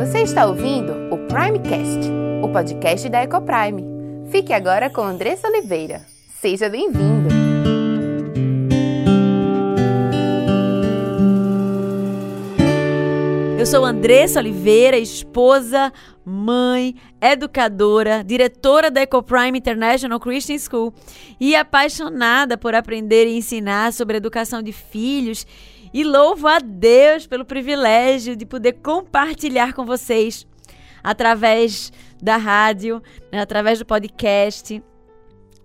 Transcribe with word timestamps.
Você 0.00 0.22
está 0.22 0.46
ouvindo 0.46 0.94
o 1.14 1.18
Primecast, 1.28 2.10
o 2.42 2.48
podcast 2.48 3.06
da 3.10 3.22
Ecoprime. 3.22 3.84
Fique 4.30 4.50
agora 4.50 4.88
com 4.88 5.02
Andressa 5.02 5.46
Oliveira. 5.46 6.00
Seja 6.40 6.70
bem-vindo! 6.70 7.28
Eu 13.58 13.66
sou 13.66 13.84
Andressa 13.84 14.40
Oliveira, 14.40 14.96
esposa, 14.96 15.92
mãe, 16.24 16.96
educadora, 17.20 18.24
diretora 18.24 18.90
da 18.90 19.02
EcoPrime 19.02 19.58
International 19.58 20.18
Christian 20.18 20.56
School 20.56 20.94
e 21.38 21.54
apaixonada 21.54 22.56
por 22.56 22.74
aprender 22.74 23.26
e 23.26 23.36
ensinar 23.36 23.92
sobre 23.92 24.16
educação 24.16 24.62
de 24.62 24.72
filhos 24.72 25.46
e 25.92 26.04
louvo 26.04 26.46
a 26.46 26.58
Deus 26.58 27.26
pelo 27.26 27.44
privilégio 27.44 28.36
de 28.36 28.46
poder 28.46 28.74
compartilhar 28.74 29.72
com 29.72 29.84
vocês 29.84 30.46
através 31.02 31.92
da 32.22 32.36
rádio, 32.36 33.02
né, 33.32 33.40
através 33.40 33.78
do 33.78 33.86
podcast, 33.86 34.82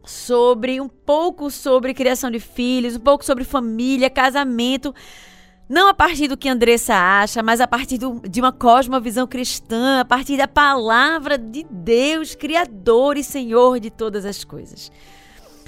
sobre 0.06 0.80
um 0.80 0.88
pouco 0.88 1.50
sobre 1.52 1.94
criação 1.94 2.32
de 2.32 2.40
filhos, 2.40 2.96
um 2.96 3.00
pouco 3.00 3.26
sobre 3.26 3.44
família, 3.44 4.10
casamento. 4.10 4.94
Não 5.68 5.88
a 5.88 5.94
partir 5.94 6.28
do 6.28 6.38
que 6.38 6.48
Andressa 6.48 6.94
acha, 6.94 7.42
mas 7.42 7.60
a 7.60 7.68
partir 7.68 7.98
do, 7.98 8.22
de 8.28 8.40
uma 8.40 8.52
cosmovisão 8.52 9.26
cristã, 9.26 10.02
a 10.02 10.06
partir 10.06 10.38
da 10.38 10.48
palavra 10.48 11.38
de 11.38 11.66
Deus, 11.70 12.36
Criador 12.36 13.18
e 13.18 13.24
Senhor 13.24 13.80
de 13.80 13.90
todas 13.90 14.26
as 14.26 14.44
coisas. 14.44 14.92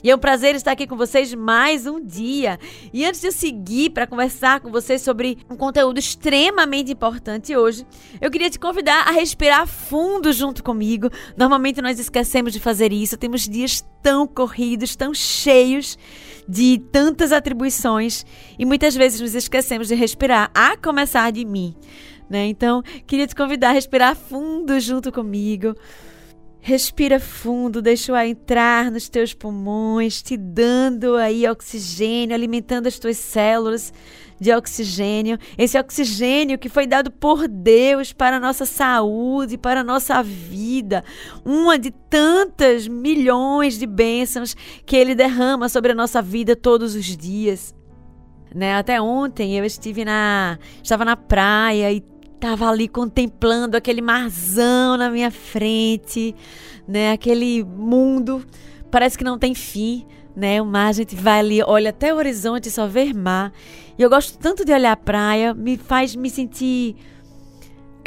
E 0.03 0.11
é 0.11 0.15
um 0.15 0.19
prazer 0.19 0.53
estar 0.53 0.73
aqui 0.73 0.85
com 0.85 0.95
vocês 0.95 1.33
mais 1.33 1.87
um 1.87 1.99
dia. 1.99 2.59
E 2.93 3.03
antes 3.03 3.19
de 3.19 3.27
eu 3.27 3.31
seguir 3.31 3.89
para 3.89 4.05
conversar 4.05 4.59
com 4.59 4.69
vocês 4.71 5.01
sobre 5.01 5.39
um 5.49 5.55
conteúdo 5.55 5.97
extremamente 5.97 6.91
importante 6.91 7.57
hoje, 7.57 7.83
eu 8.21 8.29
queria 8.29 8.49
te 8.49 8.59
convidar 8.59 9.07
a 9.07 9.11
respirar 9.11 9.65
fundo 9.65 10.31
junto 10.31 10.63
comigo. 10.63 11.09
Normalmente 11.35 11.81
nós 11.81 11.99
esquecemos 11.99 12.53
de 12.53 12.59
fazer 12.59 12.93
isso, 12.93 13.17
temos 13.17 13.41
dias 13.41 13.83
tão 14.03 14.27
corridos, 14.27 14.95
tão 14.95 15.15
cheios 15.15 15.97
de 16.47 16.77
tantas 16.91 17.31
atribuições 17.31 18.23
e 18.57 18.65
muitas 18.65 18.95
vezes 18.95 19.19
nos 19.19 19.33
esquecemos 19.33 19.87
de 19.87 19.95
respirar, 19.95 20.51
a 20.53 20.77
começar 20.77 21.31
de 21.31 21.43
mim. 21.43 21.75
Né? 22.29 22.45
Então, 22.45 22.83
queria 23.07 23.25
te 23.25 23.35
convidar 23.35 23.69
a 23.69 23.73
respirar 23.73 24.15
fundo 24.15 24.79
junto 24.79 25.11
comigo. 25.11 25.75
Respira 26.67 27.17
fundo, 27.17 27.81
deixa 27.81 28.11
o 28.11 28.15
ar 28.15 28.27
entrar 28.27 28.91
nos 28.91 29.07
teus 29.07 29.33
pulmões, 29.33 30.21
te 30.21 30.35
dando 30.35 31.15
aí 31.15 31.47
oxigênio, 31.47 32.35
alimentando 32.35 32.87
as 32.87 32.99
tuas 32.99 33.15
células 33.15 33.93
de 34.37 34.53
oxigênio. 34.53 35.37
Esse 35.57 35.79
oxigênio 35.79 36.59
que 36.59 36.67
foi 36.67 36.85
dado 36.85 37.09
por 37.09 37.47
Deus 37.47 38.11
para 38.11 38.35
a 38.35 38.39
nossa 38.41 38.65
saúde, 38.65 39.57
para 39.57 39.79
a 39.79 39.83
nossa 39.83 40.21
vida. 40.21 41.05
Uma 41.45 41.79
de 41.79 41.89
tantas 41.89 42.85
milhões 42.85 43.79
de 43.79 43.85
bênçãos 43.85 44.53
que 44.85 44.97
Ele 44.97 45.15
derrama 45.15 45.69
sobre 45.69 45.93
a 45.93 45.95
nossa 45.95 46.21
vida 46.21 46.53
todos 46.53 46.95
os 46.95 47.05
dias. 47.05 47.73
Né? 48.53 48.75
Até 48.75 48.99
ontem 48.99 49.57
eu 49.57 49.63
estive 49.63 50.03
na, 50.03 50.59
estava 50.83 51.05
na 51.05 51.15
praia 51.15 51.93
e 51.93 52.01
Tava 52.39 52.69
ali 52.69 52.87
contemplando 52.87 53.75
aquele 53.75 54.01
marzão 54.01 54.95
na 54.95 55.09
minha 55.09 55.31
frente, 55.31 56.35
né? 56.87 57.11
Aquele 57.11 57.63
mundo 57.63 58.45
parece 58.91 59.17
que 59.17 59.23
não 59.23 59.39
tem 59.39 59.55
fim, 59.55 60.05
né? 60.35 60.61
O 60.61 60.65
mar 60.65 60.89
a 60.89 60.91
gente 60.91 61.15
vai 61.15 61.39
ali, 61.39 61.63
olha 61.63 61.89
até 61.89 62.13
o 62.13 62.17
horizonte 62.17 62.69
só 62.69 62.85
vê 62.85 63.11
mar. 63.11 63.51
E 63.97 64.01
eu 64.01 64.09
gosto 64.09 64.37
tanto 64.37 64.63
de 64.63 64.71
olhar 64.71 64.91
a 64.91 64.97
praia, 64.97 65.53
me 65.53 65.77
faz 65.77 66.15
me 66.15 66.29
sentir 66.29 66.95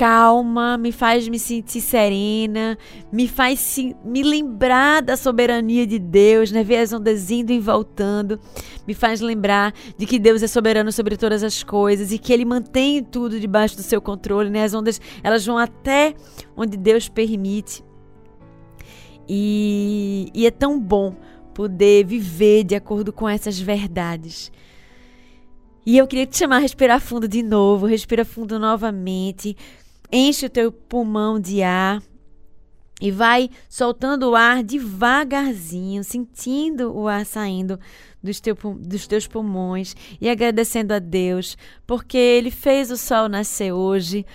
calma, 0.00 0.78
me 0.78 0.92
faz 0.92 1.28
me 1.28 1.38
sentir 1.38 1.82
serena, 1.82 2.78
me 3.12 3.28
faz 3.28 3.60
se, 3.60 3.94
me 4.02 4.22
lembrar 4.22 5.02
da 5.02 5.14
soberania 5.14 5.86
de 5.86 5.98
Deus, 5.98 6.50
né? 6.50 6.64
Ver 6.64 6.78
as 6.78 6.90
ondas 6.90 7.30
indo 7.30 7.52
e 7.52 7.58
voltando, 7.58 8.40
me 8.86 8.94
faz 8.94 9.20
lembrar 9.20 9.74
de 9.98 10.06
que 10.06 10.18
Deus 10.18 10.42
é 10.42 10.46
soberano 10.46 10.90
sobre 10.90 11.18
todas 11.18 11.42
as 11.42 11.62
coisas 11.62 12.12
e 12.12 12.18
que 12.18 12.32
Ele 12.32 12.46
mantém 12.46 13.04
tudo 13.04 13.38
debaixo 13.38 13.76
do 13.76 13.82
seu 13.82 14.00
controle, 14.00 14.48
né? 14.48 14.64
As 14.64 14.72
ondas, 14.72 14.98
elas 15.22 15.44
vão 15.44 15.58
até 15.58 16.14
onde 16.56 16.78
Deus 16.78 17.06
permite. 17.06 17.84
E, 19.28 20.30
e 20.32 20.46
é 20.46 20.50
tão 20.50 20.80
bom 20.80 21.14
poder 21.52 22.06
viver 22.06 22.64
de 22.64 22.74
acordo 22.74 23.12
com 23.12 23.28
essas 23.28 23.60
verdades. 23.60 24.50
E 25.84 25.96
eu 25.96 26.06
queria 26.06 26.26
te 26.26 26.36
chamar 26.36 26.56
a 26.56 26.60
respirar 26.60 27.00
fundo 27.00 27.26
de 27.26 27.42
novo, 27.42 27.86
respira 27.86 28.24
fundo 28.24 28.58
novamente. 28.58 29.56
Enche 30.12 30.46
o 30.46 30.50
teu 30.50 30.72
pulmão 30.72 31.38
de 31.38 31.62
ar 31.62 32.02
e 33.00 33.10
vai 33.10 33.48
soltando 33.68 34.30
o 34.30 34.36
ar 34.36 34.62
devagarzinho, 34.62 36.04
sentindo 36.04 36.94
o 36.94 37.08
ar 37.08 37.24
saindo 37.24 37.80
dos, 38.22 38.40
teu, 38.40 38.54
dos 38.54 39.06
teus 39.06 39.26
pulmões 39.26 39.96
e 40.20 40.28
agradecendo 40.28 40.92
a 40.92 40.98
Deus, 40.98 41.56
porque 41.86 42.18
Ele 42.18 42.50
fez 42.50 42.90
o 42.90 42.96
sol 42.96 43.28
nascer 43.28 43.72
hoje, 43.72 44.26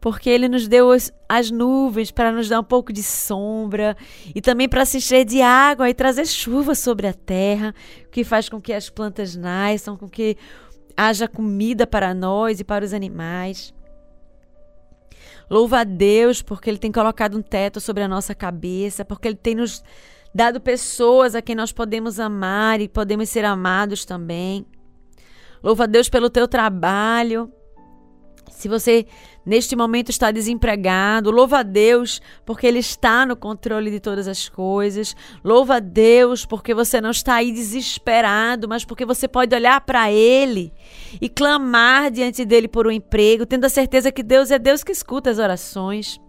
porque 0.00 0.28
Ele 0.28 0.48
nos 0.48 0.66
deu 0.66 0.90
as, 0.90 1.12
as 1.28 1.50
nuvens 1.50 2.10
para 2.10 2.32
nos 2.32 2.48
dar 2.48 2.58
um 2.58 2.64
pouco 2.64 2.92
de 2.92 3.02
sombra 3.02 3.96
e 4.34 4.40
também 4.40 4.68
para 4.68 4.84
se 4.84 4.96
encher 4.96 5.24
de 5.24 5.40
água 5.40 5.88
e 5.88 5.94
trazer 5.94 6.26
chuva 6.26 6.74
sobre 6.74 7.06
a 7.06 7.12
terra, 7.12 7.72
que 8.10 8.24
faz 8.24 8.48
com 8.48 8.60
que 8.60 8.72
as 8.72 8.90
plantas 8.90 9.36
nasçam, 9.36 9.96
com 9.96 10.08
que 10.08 10.36
haja 10.96 11.28
comida 11.28 11.86
para 11.86 12.12
nós 12.12 12.58
e 12.58 12.64
para 12.64 12.84
os 12.84 12.92
animais. 12.92 13.72
Louva 15.50 15.80
a 15.80 15.84
Deus 15.84 16.40
porque 16.40 16.70
Ele 16.70 16.78
tem 16.78 16.92
colocado 16.92 17.36
um 17.36 17.42
teto 17.42 17.80
sobre 17.80 18.04
a 18.04 18.08
nossa 18.08 18.34
cabeça, 18.34 19.04
porque 19.04 19.26
Ele 19.26 19.36
tem 19.36 19.56
nos 19.56 19.82
dado 20.32 20.60
pessoas 20.60 21.34
a 21.34 21.42
quem 21.42 21.56
nós 21.56 21.72
podemos 21.72 22.20
amar 22.20 22.80
e 22.80 22.88
podemos 22.88 23.28
ser 23.28 23.44
amados 23.44 24.04
também. 24.04 24.64
Louva 25.62 25.84
a 25.84 25.86
Deus 25.86 26.08
pelo 26.08 26.30
teu 26.30 26.46
trabalho. 26.46 27.52
Se 28.60 28.68
você 28.68 29.06
neste 29.44 29.74
momento 29.74 30.10
está 30.10 30.30
desempregado, 30.30 31.30
louva 31.30 31.60
a 31.60 31.62
Deus 31.62 32.20
porque 32.44 32.66
Ele 32.66 32.78
está 32.78 33.24
no 33.24 33.34
controle 33.34 33.90
de 33.90 33.98
todas 33.98 34.28
as 34.28 34.50
coisas. 34.50 35.16
Louva 35.42 35.76
a 35.76 35.80
Deus 35.80 36.44
porque 36.44 36.74
você 36.74 37.00
não 37.00 37.10
está 37.10 37.36
aí 37.36 37.52
desesperado, 37.52 38.68
mas 38.68 38.84
porque 38.84 39.06
você 39.06 39.26
pode 39.26 39.54
olhar 39.54 39.80
para 39.80 40.12
Ele 40.12 40.74
e 41.22 41.26
clamar 41.26 42.10
diante 42.10 42.44
dele 42.44 42.68
por 42.68 42.86
um 42.86 42.90
emprego, 42.90 43.46
tendo 43.46 43.64
a 43.64 43.70
certeza 43.70 44.12
que 44.12 44.22
Deus 44.22 44.50
é 44.50 44.58
Deus 44.58 44.84
que 44.84 44.92
escuta 44.92 45.30
as 45.30 45.38
orações. 45.38 46.20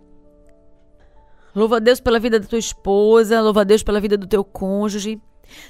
Louva 1.53 1.75
a 1.75 1.80
Deus 1.80 2.00
pela 2.00 2.18
vida 2.18 2.40
da 2.40 2.48
tua 2.48 2.59
esposa, 2.59 3.42
louva 3.42 3.59
a 3.59 3.66
Deus 3.66 3.84
pela 3.84 4.00
vida 4.00 4.18
do 4.18 4.25
teu 4.25 4.42
cônjuge. 4.42 5.19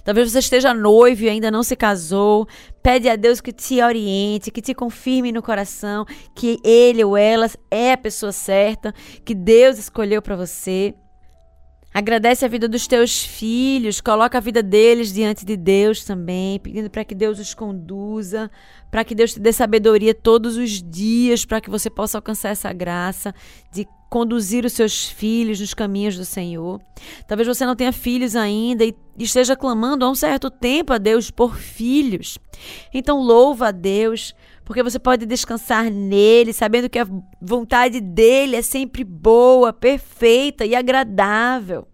Talvez 0.03 0.31
você 0.31 0.39
esteja 0.39 0.73
noivo 0.73 1.23
e 1.23 1.29
ainda 1.29 1.51
não 1.51 1.63
se 1.63 1.75
casou. 1.75 2.47
Pede 2.81 3.09
a 3.09 3.15
Deus 3.15 3.41
que 3.41 3.51
te 3.51 3.81
oriente, 3.81 4.51
que 4.51 4.61
te 4.61 4.73
confirme 4.73 5.31
no 5.31 5.41
coração 5.41 6.05
que 6.35 6.59
ele 6.63 7.03
ou 7.03 7.17
ela 7.17 7.49
é 7.69 7.93
a 7.93 7.97
pessoa 7.97 8.31
certa, 8.31 8.93
que 9.23 9.35
Deus 9.35 9.77
escolheu 9.77 10.21
para 10.21 10.35
você. 10.35 10.93
Agradece 11.93 12.45
a 12.45 12.47
vida 12.47 12.69
dos 12.69 12.87
teus 12.87 13.21
filhos, 13.21 13.99
coloca 13.99 14.37
a 14.37 14.41
vida 14.41 14.63
deles 14.63 15.11
diante 15.11 15.45
de 15.45 15.57
Deus 15.57 16.05
também, 16.05 16.57
pedindo 16.57 16.89
para 16.89 17.03
que 17.03 17.13
Deus 17.13 17.37
os 17.37 17.53
conduza, 17.53 18.49
para 18.89 19.03
que 19.03 19.13
Deus 19.13 19.33
te 19.33 19.41
dê 19.41 19.51
sabedoria 19.51 20.13
todos 20.13 20.55
os 20.55 20.81
dias, 20.81 21.43
para 21.43 21.59
que 21.59 21.69
você 21.69 21.89
possa 21.89 22.17
alcançar 22.17 22.49
essa 22.49 22.71
graça 22.71 23.35
de 23.73 23.85
conduzir 24.11 24.65
os 24.65 24.73
seus 24.73 25.05
filhos 25.05 25.61
nos 25.61 25.73
caminhos 25.73 26.17
do 26.17 26.25
Senhor. 26.25 26.81
Talvez 27.25 27.47
você 27.47 27.65
não 27.65 27.77
tenha 27.77 27.93
filhos 27.93 28.35
ainda 28.35 28.83
e 28.83 28.93
esteja 29.17 29.55
clamando 29.55 30.03
há 30.03 30.09
um 30.11 30.15
certo 30.15 30.51
tempo 30.51 30.91
a 30.91 30.97
Deus 30.97 31.31
por 31.31 31.55
filhos. 31.55 32.37
Então 32.93 33.21
louva 33.21 33.69
a 33.69 33.71
Deus, 33.71 34.35
porque 34.65 34.83
você 34.83 34.99
pode 34.99 35.25
descansar 35.25 35.89
nele, 35.89 36.51
sabendo 36.51 36.89
que 36.89 36.99
a 36.99 37.07
vontade 37.41 38.01
dele 38.01 38.57
é 38.57 38.61
sempre 38.61 39.05
boa, 39.05 39.71
perfeita 39.71 40.65
e 40.65 40.75
agradável. 40.75 41.87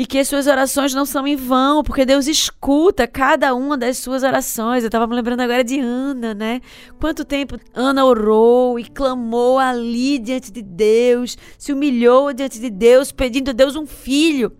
E 0.00 0.06
que 0.06 0.18
as 0.18 0.28
suas 0.28 0.46
orações 0.46 0.94
não 0.94 1.04
são 1.04 1.26
em 1.26 1.36
vão, 1.36 1.84
porque 1.84 2.06
Deus 2.06 2.26
escuta 2.26 3.06
cada 3.06 3.54
uma 3.54 3.76
das 3.76 3.98
suas 3.98 4.22
orações. 4.22 4.82
Eu 4.82 4.88
estava 4.88 5.06
me 5.06 5.14
lembrando 5.14 5.40
agora 5.40 5.62
de 5.62 5.78
Ana, 5.78 6.32
né? 6.32 6.62
Quanto 6.98 7.22
tempo 7.22 7.58
Ana 7.74 8.02
orou 8.06 8.78
e 8.78 8.84
clamou 8.84 9.58
ali 9.58 10.18
diante 10.18 10.50
de 10.50 10.62
Deus, 10.62 11.36
se 11.58 11.70
humilhou 11.70 12.32
diante 12.32 12.58
de 12.58 12.70
Deus, 12.70 13.12
pedindo 13.12 13.50
a 13.50 13.52
Deus 13.52 13.76
um 13.76 13.84
filho. 13.84 14.56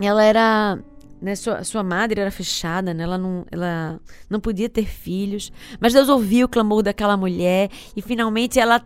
Ela 0.00 0.24
era 0.24 0.78
né, 1.20 1.34
sua, 1.34 1.62
sua 1.62 1.82
madre 1.82 2.22
era 2.22 2.30
fechada, 2.30 2.94
né? 2.94 3.04
ela, 3.04 3.18
não, 3.18 3.44
ela 3.50 4.00
não 4.30 4.40
podia 4.40 4.70
ter 4.70 4.86
filhos, 4.86 5.52
mas 5.78 5.92
Deus 5.92 6.08
ouviu 6.08 6.46
o 6.46 6.48
clamor 6.48 6.82
daquela 6.82 7.18
mulher 7.18 7.68
e 7.94 8.00
finalmente 8.00 8.58
ela 8.58 8.82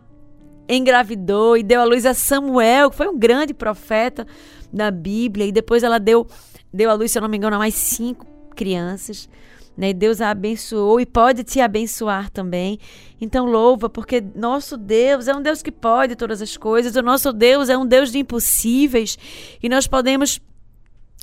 engravidou 0.69 1.57
e 1.57 1.63
deu 1.63 1.81
à 1.81 1.83
luz 1.83 2.05
a 2.05 2.13
Samuel, 2.13 2.91
que 2.91 2.97
foi 2.97 3.07
um 3.07 3.17
grande 3.17 3.53
profeta 3.53 4.27
da 4.71 4.91
Bíblia, 4.91 5.45
e 5.45 5.51
depois 5.51 5.83
ela 5.83 5.99
deu, 5.99 6.27
deu 6.73 6.89
à 6.89 6.93
luz, 6.93 7.11
se 7.11 7.17
eu 7.17 7.21
não 7.21 7.29
me 7.29 7.37
engano, 7.37 7.55
a 7.55 7.59
mais 7.59 7.75
cinco 7.75 8.25
crianças. 8.55 9.29
Né? 9.77 9.93
Deus 9.93 10.19
a 10.19 10.29
abençoou 10.29 10.99
e 10.99 11.05
pode 11.05 11.43
te 11.43 11.61
abençoar 11.61 12.29
também. 12.29 12.77
Então 13.21 13.45
louva, 13.45 13.89
porque 13.89 14.21
nosso 14.35 14.75
Deus 14.75 15.27
é 15.27 15.33
um 15.33 15.41
Deus 15.41 15.61
que 15.61 15.71
pode 15.71 16.15
todas 16.17 16.41
as 16.41 16.57
coisas. 16.57 16.95
O 16.97 17.01
nosso 17.01 17.31
Deus 17.31 17.69
é 17.69 17.77
um 17.77 17.85
Deus 17.85 18.11
de 18.11 18.19
impossíveis 18.19 19.17
e 19.63 19.69
nós 19.69 19.87
podemos 19.87 20.41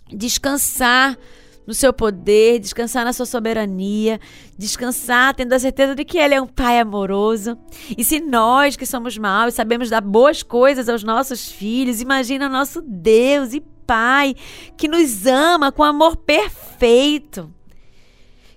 descansar 0.09 1.19
no 1.67 1.75
seu 1.75 1.93
poder, 1.93 2.61
descansar 2.61 3.05
na 3.05 3.13
sua 3.13 3.27
soberania, 3.27 4.21
descansar 4.57 5.35
tendo 5.35 5.53
a 5.53 5.59
certeza 5.59 5.95
de 5.95 6.05
que 6.05 6.19
Ele 6.19 6.35
é 6.35 6.41
um 6.41 6.47
Pai 6.47 6.79
amoroso. 6.79 7.59
E 7.97 8.05
se 8.05 8.21
nós 8.21 8.77
que 8.77 8.87
somos 8.87 9.19
maus 9.19 9.55
sabemos 9.55 9.91
dar 9.91 10.01
boas 10.01 10.43
coisas 10.43 10.89
aos 10.89 11.03
nossos 11.03 11.51
filhos, 11.51 12.01
imagina 12.01 12.47
o 12.47 12.51
nosso 12.51 12.81
Deus 12.81 13.53
e 13.53 13.61
Pai 13.61 14.35
que 14.77 14.89
nos 14.89 15.27
ama 15.27 15.71
com 15.73 15.83
amor 15.83 16.17
perfeito, 16.17 17.53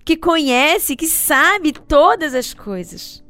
que 0.04 0.16
conhece, 0.16 0.96
que 0.96 1.08
sabe 1.08 1.72
todas 1.72 2.34
as 2.34 2.54
coisas. 2.54 3.24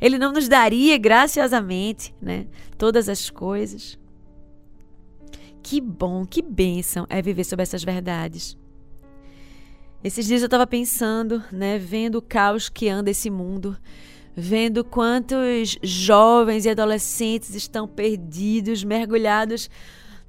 Ele 0.00 0.18
não 0.18 0.32
nos 0.32 0.48
daria 0.48 0.96
graciosamente, 0.96 2.14
né, 2.22 2.46
todas 2.78 3.08
as 3.08 3.28
coisas. 3.28 3.98
Que 5.62 5.80
bom, 5.80 6.24
que 6.24 6.40
bênção 6.40 7.06
é 7.10 7.20
viver 7.20 7.44
sobre 7.44 7.64
essas 7.64 7.84
verdades. 7.84 8.56
Esses 10.02 10.26
dias 10.26 10.40
eu 10.40 10.46
estava 10.46 10.66
pensando, 10.66 11.44
né, 11.52 11.76
vendo 11.78 12.16
o 12.16 12.22
caos 12.22 12.70
que 12.70 12.88
anda 12.88 13.10
esse 13.10 13.28
mundo, 13.28 13.76
vendo 14.34 14.82
quantos 14.82 15.76
jovens 15.82 16.64
e 16.64 16.70
adolescentes 16.70 17.54
estão 17.54 17.86
perdidos, 17.86 18.82
mergulhados 18.82 19.68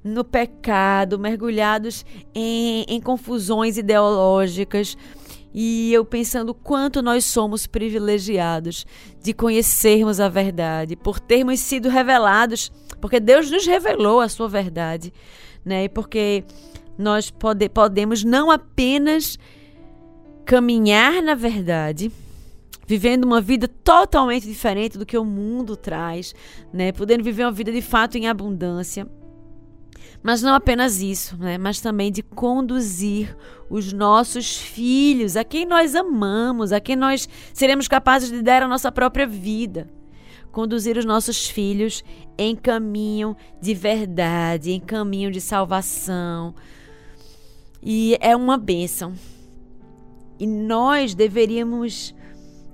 no 0.04 0.24
pecado, 0.24 1.18
mergulhados 1.18 2.04
em, 2.34 2.84
em 2.86 3.00
confusões 3.00 3.78
ideológicas. 3.78 4.94
E 5.54 5.90
eu 5.90 6.04
pensando 6.04 6.52
quanto 6.52 7.00
nós 7.00 7.24
somos 7.24 7.66
privilegiados 7.66 8.86
de 9.22 9.32
conhecermos 9.32 10.20
a 10.20 10.28
verdade, 10.28 10.96
por 10.96 11.18
termos 11.18 11.60
sido 11.60 11.88
revelados, 11.88 12.70
porque 13.00 13.18
Deus 13.18 13.50
nos 13.50 13.66
revelou 13.66 14.20
a 14.20 14.28
sua 14.28 14.50
verdade, 14.50 15.10
né? 15.64 15.84
E 15.84 15.88
porque 15.88 16.44
nós 16.98 17.30
pode, 17.30 17.70
podemos 17.70 18.22
não 18.22 18.50
apenas 18.50 19.38
caminhar 20.44 21.22
na 21.22 21.34
verdade, 21.34 22.10
vivendo 22.86 23.24
uma 23.24 23.40
vida 23.40 23.68
totalmente 23.68 24.46
diferente 24.46 24.98
do 24.98 25.06
que 25.06 25.16
o 25.16 25.24
mundo 25.24 25.76
traz, 25.76 26.34
né? 26.72 26.92
Podendo 26.92 27.24
viver 27.24 27.44
uma 27.44 27.52
vida 27.52 27.72
de 27.72 27.82
fato 27.82 28.16
em 28.16 28.28
abundância. 28.28 29.06
Mas 30.22 30.40
não 30.40 30.54
apenas 30.54 31.02
isso, 31.02 31.36
né? 31.36 31.58
mas 31.58 31.80
também 31.80 32.12
de 32.12 32.22
conduzir 32.22 33.36
os 33.68 33.92
nossos 33.92 34.56
filhos, 34.56 35.36
a 35.36 35.42
quem 35.42 35.66
nós 35.66 35.96
amamos, 35.96 36.72
a 36.72 36.78
quem 36.78 36.94
nós 36.94 37.28
seremos 37.52 37.88
capazes 37.88 38.30
de 38.30 38.40
dar 38.40 38.62
a 38.62 38.68
nossa 38.68 38.92
própria 38.92 39.26
vida. 39.26 39.90
Conduzir 40.52 40.96
os 40.96 41.04
nossos 41.04 41.48
filhos 41.48 42.04
em 42.38 42.54
caminho 42.54 43.34
de 43.60 43.74
verdade, 43.74 44.70
em 44.70 44.80
caminho 44.80 45.30
de 45.30 45.40
salvação. 45.40 46.54
E 47.82 48.16
é 48.20 48.36
uma 48.36 48.56
bênção, 48.56 49.14
e 50.42 50.46
nós 50.46 51.14
deveríamos 51.14 52.12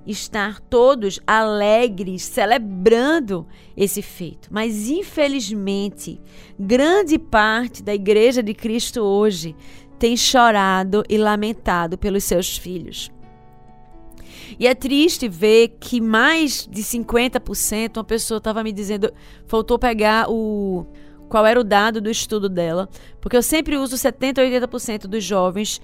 estar 0.07 0.59
todos 0.59 1.19
alegres, 1.27 2.23
celebrando 2.23 3.45
esse 3.77 4.01
feito. 4.01 4.49
Mas, 4.51 4.89
infelizmente, 4.89 6.19
grande 6.59 7.19
parte 7.19 7.83
da 7.83 7.93
Igreja 7.93 8.41
de 8.41 8.55
Cristo 8.55 9.01
hoje 9.01 9.55
tem 9.99 10.17
chorado 10.17 11.03
e 11.07 11.15
lamentado 11.15 11.95
pelos 11.95 12.23
seus 12.23 12.57
filhos. 12.57 13.11
E 14.59 14.65
é 14.65 14.73
triste 14.73 15.29
ver 15.29 15.77
que 15.79 16.01
mais 16.01 16.67
de 16.67 16.81
50%, 16.81 17.97
uma 17.97 18.03
pessoa 18.03 18.39
estava 18.39 18.63
me 18.63 18.71
dizendo, 18.71 19.13
faltou 19.45 19.77
pegar 19.77 20.25
o 20.27 20.87
qual 21.29 21.45
era 21.45 21.59
o 21.59 21.63
dado 21.63 22.01
do 22.01 22.09
estudo 22.09 22.49
dela, 22.49 22.89
porque 23.21 23.37
eu 23.37 23.43
sempre 23.43 23.77
uso 23.77 23.95
70 23.95 24.41
ou 24.41 24.47
80% 24.49 25.01
dos 25.01 25.23
jovens 25.23 25.79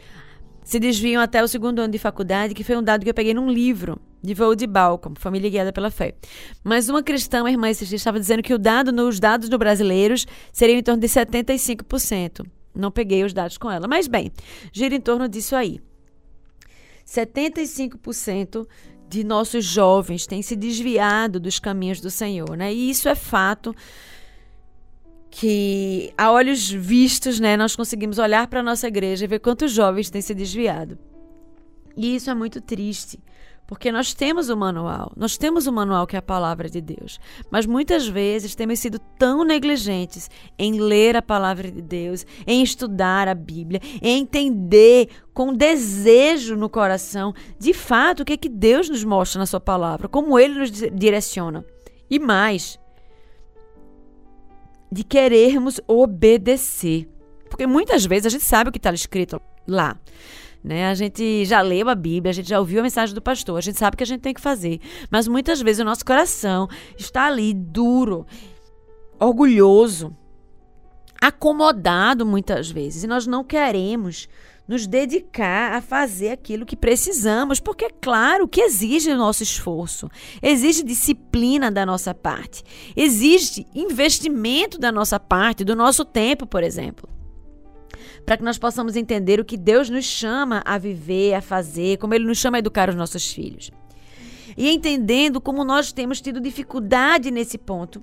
se 0.65 0.79
desviam 0.79 1.21
até 1.21 1.41
o 1.43 1.47
segundo 1.47 1.79
ano 1.79 1.93
de 1.93 1.99
faculdade, 1.99 2.55
que 2.55 2.63
foi 2.63 2.75
um 2.75 2.83
dado 2.83 3.03
que 3.03 3.09
eu 3.09 3.13
peguei 3.13 3.33
num 3.33 3.49
livro 3.49 4.01
de 4.21 4.33
de 4.57 4.67
Balcom, 4.67 5.13
Família 5.15 5.49
Guiada 5.49 5.71
pela 5.71 5.91
Fé. 5.91 6.15
Mas 6.63 6.89
uma 6.89 7.03
cristã, 7.03 7.41
uma 7.41 7.51
irmã, 7.51 7.69
estava 7.69 8.19
dizendo 8.19 8.41
que 8.41 8.53
o 8.53 8.57
dado 8.57 8.91
nos 8.91 9.19
dados 9.19 9.47
do 9.47 9.57
brasileiros 9.57 10.25
seriam 10.51 10.79
em 10.79 10.83
torno 10.83 10.99
de 10.99 11.07
75%. 11.07 12.45
Não 12.73 12.91
peguei 12.91 13.23
os 13.23 13.31
dados 13.31 13.57
com 13.57 13.69
ela, 13.69 13.87
mas 13.87 14.07
bem, 14.07 14.31
gira 14.73 14.95
em 14.95 14.99
torno 14.99 15.29
disso 15.29 15.55
aí. 15.55 15.79
75% 17.05 18.67
de 19.07 19.23
nossos 19.23 19.63
jovens 19.63 20.25
têm 20.25 20.41
se 20.41 20.55
desviado 20.55 21.39
dos 21.39 21.59
caminhos 21.59 22.01
do 22.01 22.09
Senhor, 22.09 22.57
né? 22.57 22.73
E 22.73 22.89
isso 22.89 23.07
é 23.07 23.13
fato 23.13 23.73
que 25.37 26.13
a 26.17 26.31
olhos 26.31 26.71
vistos, 26.71 27.41
né, 27.41 27.57
nós 27.57 27.75
conseguimos 27.75 28.19
olhar 28.19 28.47
para 28.47 28.61
a 28.61 28.63
nossa 28.63 28.87
igreja 28.87 29.25
e 29.25 29.27
ver 29.27 29.39
quantos 29.39 29.73
jovens 29.73 30.09
têm 30.09 30.21
se 30.21 30.33
desviado. 30.33 30.97
E 31.97 32.15
isso 32.15 32.29
é 32.29 32.33
muito 32.33 32.61
triste, 32.61 33.19
porque 33.67 33.91
nós 33.91 34.13
temos 34.13 34.47
o 34.47 34.55
manual, 34.55 35.11
nós 35.13 35.35
temos 35.35 35.67
o 35.67 35.73
manual 35.73 36.07
que 36.07 36.15
é 36.15 36.19
a 36.19 36.21
palavra 36.21 36.69
de 36.69 36.79
Deus, 36.79 37.19
mas 37.51 37.65
muitas 37.65 38.07
vezes 38.07 38.55
temos 38.55 38.79
sido 38.79 38.97
tão 38.97 39.43
negligentes 39.43 40.29
em 40.57 40.79
ler 40.79 41.17
a 41.17 41.21
palavra 41.21 41.69
de 41.69 41.81
Deus, 41.81 42.25
em 42.47 42.63
estudar 42.63 43.27
a 43.27 43.35
Bíblia, 43.35 43.81
em 44.01 44.21
entender 44.21 45.09
com 45.33 45.53
desejo 45.53 46.55
no 46.55 46.69
coração, 46.69 47.33
de 47.59 47.73
fato, 47.73 48.21
o 48.21 48.25
que 48.25 48.33
é 48.33 48.37
que 48.37 48.47
Deus 48.47 48.87
nos 48.87 49.03
mostra 49.03 49.39
na 49.39 49.45
sua 49.45 49.59
palavra, 49.59 50.07
como 50.07 50.39
ele 50.39 50.59
nos 50.59 50.71
direciona. 50.71 51.65
E 52.09 52.19
mais, 52.19 52.79
de 54.95 55.03
querermos 55.03 55.81
obedecer. 55.89 57.09
Porque 57.49 57.67
muitas 57.67 58.05
vezes 58.05 58.27
a 58.27 58.29
gente 58.29 58.45
sabe 58.45 58.69
o 58.69 58.71
que 58.71 58.79
está 58.79 58.93
escrito 58.93 59.41
lá. 59.67 59.99
Né? 60.63 60.87
A 60.87 60.93
gente 60.93 61.43
já 61.43 61.61
leu 61.61 61.89
a 61.89 61.95
Bíblia, 61.95 62.31
a 62.31 62.33
gente 62.33 62.47
já 62.47 62.57
ouviu 62.57 62.79
a 62.79 62.83
mensagem 62.83 63.13
do 63.13 63.21
pastor, 63.21 63.57
a 63.57 63.61
gente 63.61 63.77
sabe 63.77 63.95
o 63.95 63.97
que 63.97 64.03
a 64.05 64.07
gente 64.07 64.21
tem 64.21 64.33
que 64.33 64.39
fazer. 64.39 64.79
Mas 65.11 65.27
muitas 65.27 65.61
vezes 65.61 65.81
o 65.81 65.83
nosso 65.83 66.05
coração 66.05 66.69
está 66.97 67.25
ali 67.25 67.53
duro, 67.53 68.25
orgulhoso, 69.19 70.15
acomodado 71.21 72.25
muitas 72.25 72.71
vezes. 72.71 73.03
E 73.03 73.07
nós 73.07 73.27
não 73.27 73.43
queremos 73.43 74.29
nos 74.67 74.87
dedicar 74.87 75.73
a 75.73 75.81
fazer 75.81 76.29
aquilo 76.29 76.65
que 76.65 76.75
precisamos, 76.75 77.59
porque 77.59 77.85
é 77.85 77.89
claro 77.89 78.47
que 78.47 78.61
exige 78.61 79.11
o 79.11 79.17
nosso 79.17 79.43
esforço, 79.43 80.09
exige 80.41 80.83
disciplina 80.83 81.71
da 81.71 81.85
nossa 81.85 82.13
parte, 82.13 82.63
exige 82.95 83.67
investimento 83.75 84.79
da 84.79 84.91
nossa 84.91 85.19
parte, 85.19 85.63
do 85.63 85.75
nosso 85.75 86.03
tempo, 86.03 86.47
por 86.47 86.63
exemplo. 86.63 87.07
Para 88.25 88.37
que 88.37 88.43
nós 88.43 88.57
possamos 88.57 88.95
entender 88.95 89.39
o 89.39 89.45
que 89.45 89.55
Deus 89.55 89.89
nos 89.89 90.05
chama 90.05 90.63
a 90.65 90.79
viver, 90.79 91.35
a 91.35 91.41
fazer, 91.41 91.97
como 91.97 92.13
Ele 92.13 92.25
nos 92.25 92.39
chama 92.39 92.57
a 92.57 92.59
educar 92.59 92.89
os 92.89 92.95
nossos 92.95 93.31
filhos. 93.31 93.71
E 94.57 94.69
entendendo 94.69 95.39
como 95.39 95.63
nós 95.63 95.91
temos 95.91 96.21
tido 96.21 96.39
dificuldade 96.39 97.29
nesse 97.29 97.57
ponto, 97.57 98.01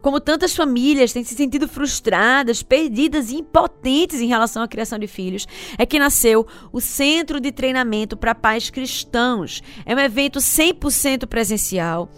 como 0.00 0.20
tantas 0.20 0.54
famílias 0.54 1.12
têm 1.12 1.24
se 1.24 1.34
sentido 1.34 1.68
frustradas, 1.68 2.62
perdidas 2.62 3.30
e 3.30 3.36
impotentes 3.36 4.20
em 4.20 4.26
relação 4.26 4.62
à 4.62 4.68
criação 4.68 4.98
de 4.98 5.06
filhos, 5.06 5.46
é 5.78 5.86
que 5.86 5.98
nasceu 5.98 6.46
o 6.72 6.80
Centro 6.80 7.40
de 7.40 7.52
Treinamento 7.52 8.16
para 8.16 8.34
Pais 8.34 8.70
Cristãos. 8.70 9.62
É 9.84 9.94
um 9.94 9.98
evento 9.98 10.38
100% 10.38 11.26
presencial. 11.26 12.10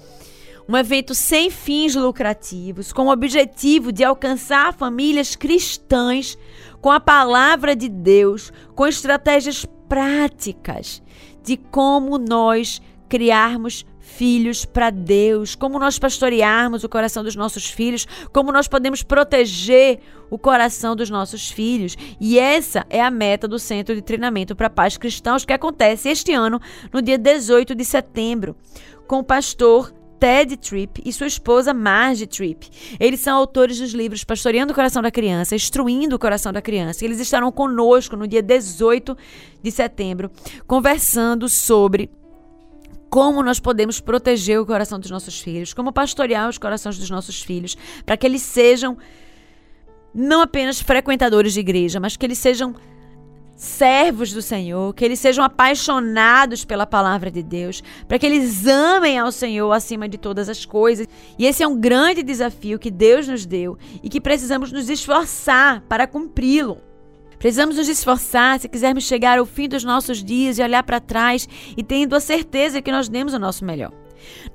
Um 0.67 0.77
evento 0.77 1.15
sem 1.15 1.51
fins 1.51 1.95
lucrativos, 1.95 2.91
com 2.91 3.07
o 3.07 3.13
objetivo 3.13 3.93
de 3.93 4.03
alcançar 4.03 4.73
famílias 4.73 5.37
cristãs 5.37 6.39
com 6.81 6.91
a 6.91 6.99
palavra 6.99 7.77
de 7.77 7.89
Deus, 7.89 8.51
com 8.75 8.87
estratégias 8.87 9.67
práticas 9.89 11.03
de 11.43 11.59
como 11.59 12.17
nós 12.17 12.81
criarmos 13.09 13.85
filhos 14.05 14.67
para 14.67 14.91
Deus, 14.91 15.55
como 15.55 15.79
nós 15.79 15.99
pastorearmos 15.99 16.85
o 16.85 16.89
coração 16.89 17.25
dos 17.25 17.35
nossos 17.35 17.71
filhos, 17.71 18.07
como 18.33 18.53
nós 18.53 18.69
podemos 18.69 19.03
proteger 19.03 19.99
o 20.31 20.39
coração 20.39 20.95
dos 20.95 21.09
nossos 21.09 21.51
filhos. 21.51 21.97
E 22.21 22.39
essa 22.39 22.85
é 22.91 23.01
a 23.01 23.11
meta 23.11 23.49
do 23.49 23.59
Centro 23.59 23.95
de 23.95 24.03
Treinamento 24.03 24.55
para 24.55 24.69
Pais 24.69 24.99
Cristãos 24.99 25.45
que 25.45 25.53
acontece 25.53 26.11
este 26.11 26.33
ano, 26.33 26.61
no 26.93 27.01
dia 27.01 27.17
18 27.17 27.75
de 27.75 27.85
setembro, 27.85 28.55
com 29.07 29.21
o 29.21 29.25
pastor 29.25 29.93
Ted 30.21 30.57
Tripp 30.59 31.03
e 31.05 31.13
sua 31.13 31.27
esposa 31.27 31.75
Marge 31.75 32.27
Tripp. 32.27 32.69
Eles 33.01 33.21
são 33.21 33.37
autores 33.37 33.79
dos 33.79 33.93
livros 33.93 34.23
Pastoreando 34.23 34.73
o 34.73 34.75
Coração 34.75 35.03
da 35.03 35.11
Criança, 35.11 35.57
Instruindo 35.57 36.17
o 36.17 36.19
Coração 36.19 36.53
da 36.53 36.63
Criança. 36.63 37.05
Eles 37.05 37.21
estarão 37.21 37.51
conosco 37.51 38.17
no 38.17 38.29
dia 38.29 38.43
18 38.43 39.17
de 39.63 39.71
setembro, 39.71 40.31
conversando 40.67 41.49
sobre 41.49 42.11
como 43.11 43.43
nós 43.43 43.61
podemos 43.61 44.01
proteger 44.01 44.61
o 44.61 44.67
coração 44.67 44.99
dos 44.99 45.11
nossos 45.11 45.41
filhos, 45.41 45.73
como 45.73 45.93
pastorear 45.93 46.49
os 46.49 46.59
corações 46.59 46.99
dos 46.99 47.11
nossos 47.11 47.43
filhos, 47.43 47.77
para 48.05 48.17
que 48.17 48.27
eles 48.27 48.43
sejam 48.43 48.97
não 50.15 50.41
apenas 50.41 50.81
frequentadores 50.81 51.53
de 51.53 51.61
igreja, 51.61 51.99
mas 51.99 52.17
que 52.17 52.25
eles 52.25 52.39
sejam 52.39 52.75
servos 53.57 54.33
do 54.33 54.43
Senhor, 54.43 54.93
que 54.95 55.05
eles 55.05 55.19
sejam 55.19 55.45
apaixonados 55.45 56.65
pela 56.65 56.87
palavra 56.87 57.31
de 57.31 57.43
Deus, 57.43 57.83
para 58.09 58.19
que 58.19 58.27
eles 58.27 58.67
amem 58.67 59.19
ao 59.19 59.31
Senhor 59.31 59.71
acima 59.73 60.09
de 60.09 60.19
todas 60.19 60.49
as 60.49 60.65
coisas. 60.65 61.07
E 61.39 61.47
esse 61.47 61.63
é 61.63 61.69
um 61.69 61.79
grande 61.79 62.23
desafio 62.23 62.79
que 62.79 62.91
Deus 62.91 63.29
nos 63.29 63.47
deu 63.47 63.79
e 64.03 64.09
que 64.09 64.21
precisamos 64.21 64.73
nos 64.73 64.89
esforçar 64.89 65.83
para 65.83 66.07
cumpri-lo. 66.07 66.81
Precisamos 67.39 67.77
nos 67.77 67.89
esforçar 67.89 68.59
se 68.61 68.69
quisermos 68.69 69.05
chegar 69.05 69.39
ao 69.39 69.47
fim 69.47 69.69
dos 69.69 69.85
nossos 69.85 70.23
dias 70.23 70.59
e 70.59 70.63
olhar 70.63 70.83
para 70.83 71.01
trás 71.01 71.49
e 71.77 71.83
tendo 71.83 72.15
a 72.15 72.21
certeza 72.21 72.81
que 72.81 72.93
nós 72.93 73.09
demos 73.09 73.35
o 73.35 73.39
nosso 73.39 73.65
melhor. 73.65 73.93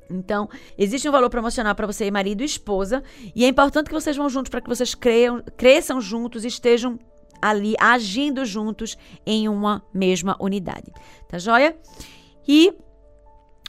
Então, 0.09 0.49
existe 0.77 1.07
um 1.07 1.11
valor 1.11 1.29
promocional 1.29 1.75
para 1.75 1.85
você, 1.85 2.09
marido 2.09 2.41
e 2.41 2.45
esposa, 2.45 3.03
e 3.35 3.43
é 3.43 3.47
importante 3.47 3.87
que 3.87 3.93
vocês 3.93 4.15
vão 4.15 4.29
juntos 4.29 4.49
para 4.49 4.61
que 4.61 4.69
vocês 4.69 4.95
creiam, 4.95 5.43
cresçam 5.57 5.99
juntos 5.99 6.45
e 6.45 6.47
estejam 6.47 6.97
ali 7.41 7.75
agindo 7.79 8.45
juntos 8.45 8.97
em 9.25 9.47
uma 9.47 9.83
mesma 9.93 10.35
unidade. 10.39 10.91
Tá 11.27 11.37
joia? 11.37 11.75
E 12.47 12.73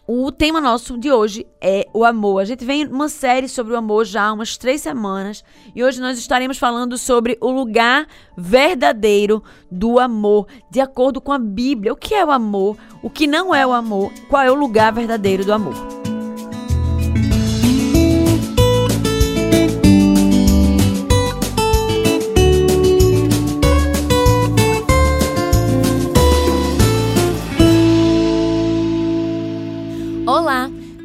o 0.07 0.33
tema 0.33 0.61
nosso 0.61 0.97
de 0.97 1.13
hoje 1.13 1.47
é 1.61 1.87
o 1.93 2.05
amor. 2.05 2.41
A 2.41 2.45
gente 2.45 2.65
vem 2.65 2.87
uma 2.87 3.09
série 3.09 3.49
sobre 3.49 3.75
o 3.75 3.77
amor 3.77 4.07
já 4.07 4.25
há 4.25 4.33
umas 4.33 4.57
três 4.57 4.81
semanas 4.81 5.45
e 5.75 5.85
hoje 5.85 6.01
nós 6.01 6.19
estaremos 6.19 6.57
falando 6.57 6.97
sobre 6.97 7.37
o 7.41 7.51
lugar 7.51 8.07
verdadeiro 8.37 9.43
do 9.71 9.99
amor, 9.99 10.47
de 10.71 10.81
acordo 10.81 11.21
com 11.21 11.33
a 11.33 11.39
Bíblia. 11.39 11.93
O 11.93 11.97
que 11.97 12.15
é 12.15 12.25
o 12.25 12.31
amor? 12.31 12.79
O 13.03 13.11
que 13.11 13.27
não 13.27 13.55
é 13.55 13.67
o 13.67 13.73
amor? 13.73 14.11
Qual 14.31 14.43
é 14.43 14.51
o 14.51 14.55
lugar 14.55 14.93
verdadeiro 14.93 15.45
do 15.45 15.53
amor? 15.53 15.98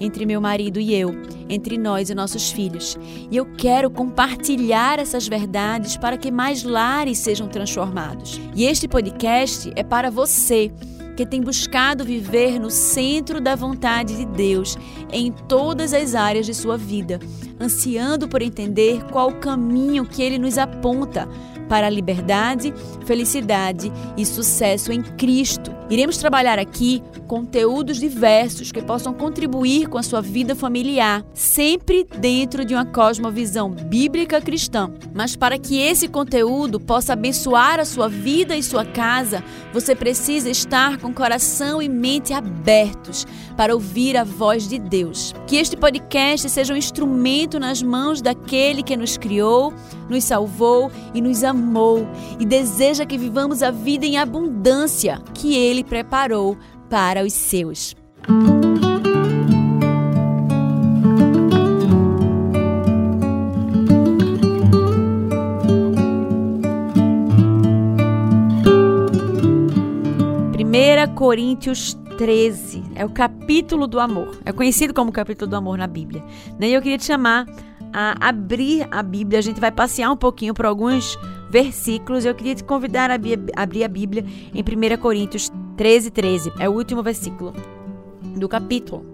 entre 0.00 0.26
meu 0.26 0.40
marido 0.40 0.80
e 0.80 0.94
eu, 0.94 1.10
entre 1.48 1.78
nós 1.78 2.10
e 2.10 2.14
nossos 2.14 2.50
filhos. 2.50 2.98
E 3.30 3.36
eu 3.36 3.46
quero 3.56 3.90
compartilhar 3.90 4.98
essas 4.98 5.26
verdades 5.26 5.96
para 5.96 6.16
que 6.16 6.30
mais 6.30 6.62
lares 6.62 7.18
sejam 7.18 7.48
transformados. 7.48 8.40
E 8.54 8.64
este 8.64 8.86
podcast 8.88 9.72
é 9.74 9.82
para 9.82 10.10
você 10.10 10.72
que 11.16 11.24
tem 11.24 11.40
buscado 11.40 12.04
viver 12.04 12.60
no 12.60 12.70
centro 12.70 13.40
da 13.40 13.56
vontade 13.56 14.16
de 14.16 14.26
Deus 14.26 14.76
em 15.10 15.32
todas 15.32 15.94
as 15.94 16.14
áreas 16.14 16.44
de 16.44 16.52
sua 16.52 16.76
vida, 16.76 17.18
ansiando 17.58 18.28
por 18.28 18.42
entender 18.42 19.02
qual 19.10 19.30
o 19.30 19.40
caminho 19.40 20.04
que 20.04 20.22
ele 20.22 20.38
nos 20.38 20.58
aponta 20.58 21.26
para 21.68 21.86
a 21.86 21.90
liberdade, 21.90 22.72
felicidade 23.04 23.92
e 24.16 24.24
sucesso 24.24 24.92
em 24.92 25.02
Cristo. 25.02 25.74
Iremos 25.88 26.16
trabalhar 26.16 26.58
aqui 26.58 27.02
conteúdos 27.28 27.98
diversos 27.98 28.72
que 28.72 28.82
possam 28.82 29.14
contribuir 29.14 29.88
com 29.88 29.98
a 29.98 30.02
sua 30.02 30.20
vida 30.20 30.54
familiar, 30.54 31.24
sempre 31.32 32.06
dentro 32.18 32.64
de 32.64 32.74
uma 32.74 32.84
cosmovisão 32.84 33.70
bíblica 33.70 34.40
cristã. 34.40 34.90
Mas 35.14 35.36
para 35.36 35.58
que 35.58 35.78
esse 35.78 36.08
conteúdo 36.08 36.80
possa 36.80 37.12
abençoar 37.12 37.78
a 37.78 37.84
sua 37.84 38.08
vida 38.08 38.56
e 38.56 38.62
sua 38.62 38.84
casa, 38.84 39.44
você 39.72 39.94
precisa 39.94 40.50
estar 40.50 40.98
com 40.98 41.12
coração 41.12 41.80
e 41.80 41.88
mente 41.88 42.32
abertos 42.32 43.24
para 43.56 43.74
ouvir 43.74 44.16
a 44.16 44.24
voz 44.24 44.68
de 44.68 44.78
Deus. 44.78 45.34
Que 45.46 45.56
este 45.56 45.76
podcast 45.76 46.48
seja 46.50 46.74
um 46.74 46.76
instrumento 46.76 47.60
nas 47.60 47.82
mãos 47.82 48.20
daquele 48.20 48.82
que 48.82 48.96
nos 48.96 49.16
criou, 49.16 49.72
nos 50.08 50.24
salvou 50.24 50.90
e 51.14 51.20
nos 51.20 51.44
amou 51.44 51.55
e 52.38 52.44
deseja 52.44 53.06
que 53.06 53.18
vivamos 53.18 53.62
a 53.62 53.70
vida 53.70 54.06
em 54.06 54.18
abundância 54.18 55.20
que 55.34 55.54
ele 55.54 55.82
preparou 55.82 56.56
para 56.88 57.24
os 57.24 57.32
seus. 57.32 57.94
Primeira 70.52 71.08
Coríntios 71.08 71.96
13 72.18 72.82
é 72.94 73.04
o 73.04 73.10
capítulo 73.10 73.86
do 73.86 74.00
amor. 74.00 74.38
É 74.44 74.52
conhecido 74.52 74.92
como 74.92 75.12
capítulo 75.12 75.50
do 75.50 75.56
amor 75.56 75.78
na 75.78 75.86
Bíblia. 75.86 76.22
E 76.60 76.72
eu 76.72 76.82
queria 76.82 76.98
te 76.98 77.04
chamar 77.04 77.46
a 77.92 78.28
abrir 78.28 78.86
a 78.90 79.02
Bíblia. 79.02 79.38
A 79.38 79.42
gente 79.42 79.60
vai 79.60 79.70
passear 79.70 80.10
um 80.10 80.16
pouquinho 80.16 80.52
por 80.52 80.66
alguns 80.66 81.18
versículos. 81.56 82.26
Eu 82.26 82.34
queria 82.34 82.54
te 82.54 82.62
convidar 82.62 83.10
a 83.10 83.14
abrir 83.14 83.84
a 83.84 83.88
Bíblia 83.88 84.24
em 84.54 84.60
1 84.60 85.00
Coríntios 85.00 85.50
13, 85.74 86.10
13. 86.10 86.52
É 86.58 86.68
o 86.68 86.72
último 86.72 87.02
versículo 87.02 87.54
do 88.36 88.46
capítulo. 88.46 89.06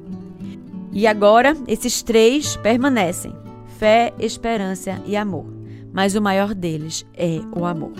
E 0.92 1.06
agora, 1.06 1.56
esses 1.68 2.02
três 2.02 2.56
permanecem: 2.56 3.32
fé, 3.78 4.12
esperança 4.18 5.00
e 5.06 5.16
amor. 5.16 5.46
Mas 5.92 6.16
o 6.16 6.22
maior 6.22 6.52
deles 6.52 7.06
é 7.14 7.40
o 7.56 7.64
amor. 7.64 7.92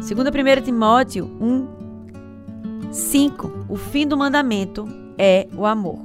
Segundo 0.00 0.28
1 0.28 0.62
Timóteo 0.62 1.30
1, 1.40 2.92
5. 2.92 3.66
O 3.68 3.76
fim 3.76 4.08
do 4.08 4.16
mandamento 4.16 4.88
é 5.16 5.46
o 5.56 5.64
amor. 5.64 6.00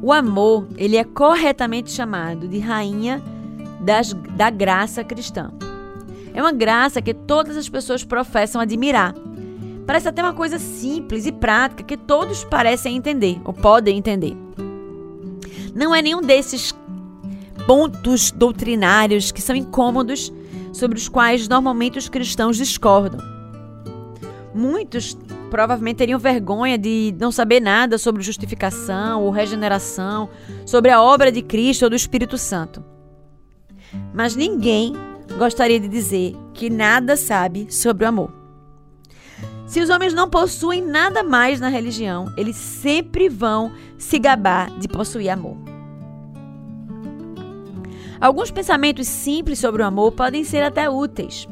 O 0.00 0.12
amor, 0.12 0.68
ele 0.76 0.96
é 0.96 1.04
corretamente 1.04 1.90
chamado 1.90 2.46
de 2.46 2.58
rainha 2.60 3.20
das, 3.80 4.12
da 4.12 4.50
graça 4.50 5.02
cristã. 5.02 5.50
É 6.32 6.40
uma 6.40 6.52
graça 6.52 7.02
que 7.02 7.12
todas 7.12 7.56
as 7.56 7.68
pessoas 7.68 8.04
professam 8.04 8.60
admirar. 8.60 9.14
Parece 9.86 10.08
até 10.08 10.22
uma 10.22 10.32
coisa 10.32 10.58
simples 10.58 11.26
e 11.26 11.32
prática 11.32 11.82
que 11.82 11.96
todos 11.96 12.44
parecem 12.44 12.96
entender 12.96 13.40
ou 13.44 13.52
podem 13.52 13.98
entender. 13.98 14.36
Não 15.74 15.94
é 15.94 16.00
nenhum 16.00 16.20
desses 16.20 16.72
pontos 17.66 18.30
doutrinários 18.30 19.32
que 19.32 19.42
são 19.42 19.56
incômodos 19.56 20.32
sobre 20.72 20.96
os 20.96 21.08
quais 21.08 21.48
normalmente 21.48 21.98
os 21.98 22.08
cristãos 22.08 22.56
discordam. 22.56 23.20
Muitos 24.54 25.16
provavelmente 25.50 25.96
teriam 25.96 26.18
vergonha 26.18 26.78
de 26.78 27.14
não 27.18 27.32
saber 27.32 27.60
nada 27.60 27.98
sobre 27.98 28.22
justificação 28.22 29.22
ou 29.22 29.30
regeneração, 29.30 30.28
sobre 30.64 30.90
a 30.90 31.02
obra 31.02 31.32
de 31.32 31.42
Cristo 31.42 31.82
ou 31.82 31.90
do 31.90 31.96
Espírito 31.96 32.38
Santo. 32.38 32.82
Mas 34.14 34.36
ninguém 34.36 34.92
gostaria 35.38 35.80
de 35.80 35.88
dizer 35.88 36.34
que 36.54 36.68
nada 36.68 37.16
sabe 37.16 37.72
sobre 37.72 38.04
o 38.04 38.08
amor. 38.08 38.32
Se 39.66 39.80
os 39.80 39.88
homens 39.88 40.12
não 40.12 40.28
possuem 40.28 40.82
nada 40.82 41.22
mais 41.22 41.60
na 41.60 41.68
religião, 41.68 42.32
eles 42.36 42.56
sempre 42.56 43.28
vão 43.28 43.72
se 43.96 44.18
gabar 44.18 44.70
de 44.78 44.88
possuir 44.88 45.30
amor. 45.30 45.56
Alguns 48.20 48.50
pensamentos 48.50 49.06
simples 49.06 49.58
sobre 49.58 49.82
o 49.82 49.86
amor 49.86 50.12
podem 50.12 50.44
ser 50.44 50.62
até 50.62 50.90
úteis. 50.90 51.48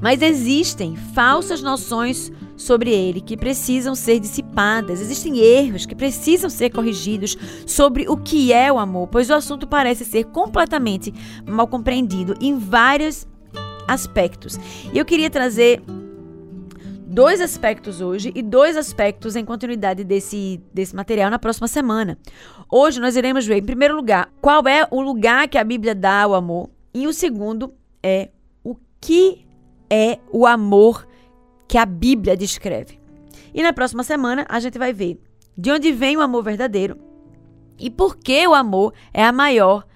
Mas 0.00 0.20
existem 0.22 0.96
falsas 0.96 1.62
noções 1.62 2.32
sobre 2.60 2.90
ele 2.90 3.20
que 3.20 3.36
precisam 3.36 3.94
ser 3.94 4.20
dissipadas. 4.20 5.00
Existem 5.00 5.38
erros 5.38 5.86
que 5.86 5.94
precisam 5.94 6.50
ser 6.50 6.70
corrigidos 6.70 7.36
sobre 7.66 8.08
o 8.08 8.16
que 8.16 8.52
é 8.52 8.70
o 8.70 8.78
amor, 8.78 9.08
pois 9.08 9.30
o 9.30 9.34
assunto 9.34 9.66
parece 9.66 10.04
ser 10.04 10.24
completamente 10.24 11.12
mal 11.46 11.66
compreendido 11.66 12.34
em 12.40 12.58
vários 12.58 13.26
aspectos. 13.88 14.58
E 14.92 14.98
eu 14.98 15.04
queria 15.04 15.30
trazer 15.30 15.82
dois 17.06 17.40
aspectos 17.40 18.00
hoje 18.00 18.30
e 18.34 18.42
dois 18.42 18.76
aspectos 18.76 19.34
em 19.34 19.44
continuidade 19.44 20.04
desse, 20.04 20.60
desse 20.72 20.94
material 20.94 21.30
na 21.30 21.38
próxima 21.38 21.66
semana. 21.66 22.18
Hoje 22.70 23.00
nós 23.00 23.16
iremos 23.16 23.46
ver, 23.46 23.56
em 23.56 23.64
primeiro 23.64 23.96
lugar, 23.96 24.30
qual 24.40 24.68
é 24.68 24.86
o 24.90 25.00
lugar 25.00 25.48
que 25.48 25.58
a 25.58 25.64
Bíblia 25.64 25.94
dá 25.94 26.22
ao 26.22 26.34
amor, 26.34 26.70
e 26.94 27.06
o 27.06 27.12
segundo 27.12 27.74
é 28.02 28.30
o 28.62 28.76
que 29.00 29.44
é 29.88 30.18
o 30.30 30.46
amor 30.46 31.09
que 31.70 31.78
a 31.78 31.86
Bíblia 31.86 32.36
descreve. 32.36 32.98
E 33.54 33.62
na 33.62 33.72
próxima 33.72 34.02
semana 34.02 34.44
a 34.48 34.58
gente 34.58 34.76
vai 34.76 34.92
ver 34.92 35.20
de 35.56 35.70
onde 35.70 35.92
vem 35.92 36.16
o 36.16 36.20
amor 36.20 36.42
verdadeiro 36.42 36.98
e 37.78 37.88
por 37.88 38.16
que 38.16 38.44
o 38.44 38.54
amor 38.54 38.92
é 39.14 39.24
a 39.24 39.30
maior 39.30 39.86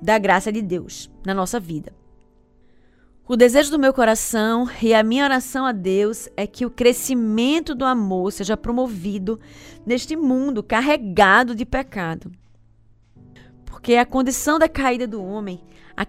da 0.00 0.16
graça 0.16 0.50
de 0.50 0.62
Deus 0.62 1.10
na 1.26 1.34
nossa 1.34 1.60
vida. 1.60 1.92
O 3.28 3.36
desejo 3.36 3.70
do 3.70 3.78
meu 3.78 3.92
coração 3.92 4.66
e 4.80 4.94
a 4.94 5.02
minha 5.02 5.24
oração 5.24 5.66
a 5.66 5.72
Deus 5.72 6.26
é 6.34 6.46
que 6.46 6.64
o 6.64 6.70
crescimento 6.70 7.74
do 7.74 7.84
amor 7.84 8.32
seja 8.32 8.56
promovido 8.56 9.38
neste 9.84 10.16
mundo 10.16 10.62
carregado 10.62 11.54
de 11.54 11.66
pecado. 11.66 12.32
Porque 13.66 13.96
a 13.96 14.06
condição 14.06 14.58
da 14.58 14.70
caída 14.70 15.06
do 15.06 15.22
homem 15.22 15.60